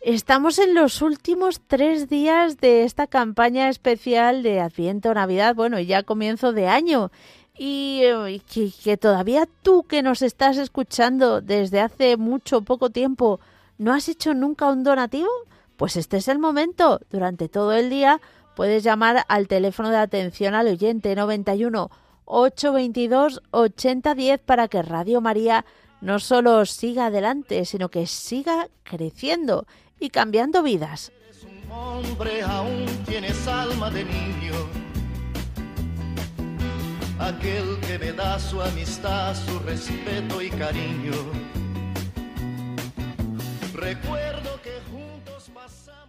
[0.00, 6.02] estamos en los últimos tres días de esta campaña especial de Adviento, Navidad, bueno, ya
[6.02, 7.12] comienzo de año.
[7.56, 8.42] Y, eh,
[8.82, 13.38] que, todavía tú que nos estás escuchando desde hace mucho poco tiempo
[13.78, 15.30] no has hecho nunca un donativo,
[15.76, 16.98] pues este es el momento.
[17.08, 18.20] Durante todo el día
[18.56, 21.88] puedes llamar al teléfono de atención al oyente 91
[22.24, 25.64] 822 8010 para que Radio María
[26.00, 29.66] no solo siga adelante, sino que siga creciendo
[30.00, 31.12] y cambiando vidas.
[31.70, 34.54] hombre, aún tienes alma de niño.
[37.18, 41.12] Aquel que me da su amistad, su respeto y cariño.
[43.72, 44.52] Recuerda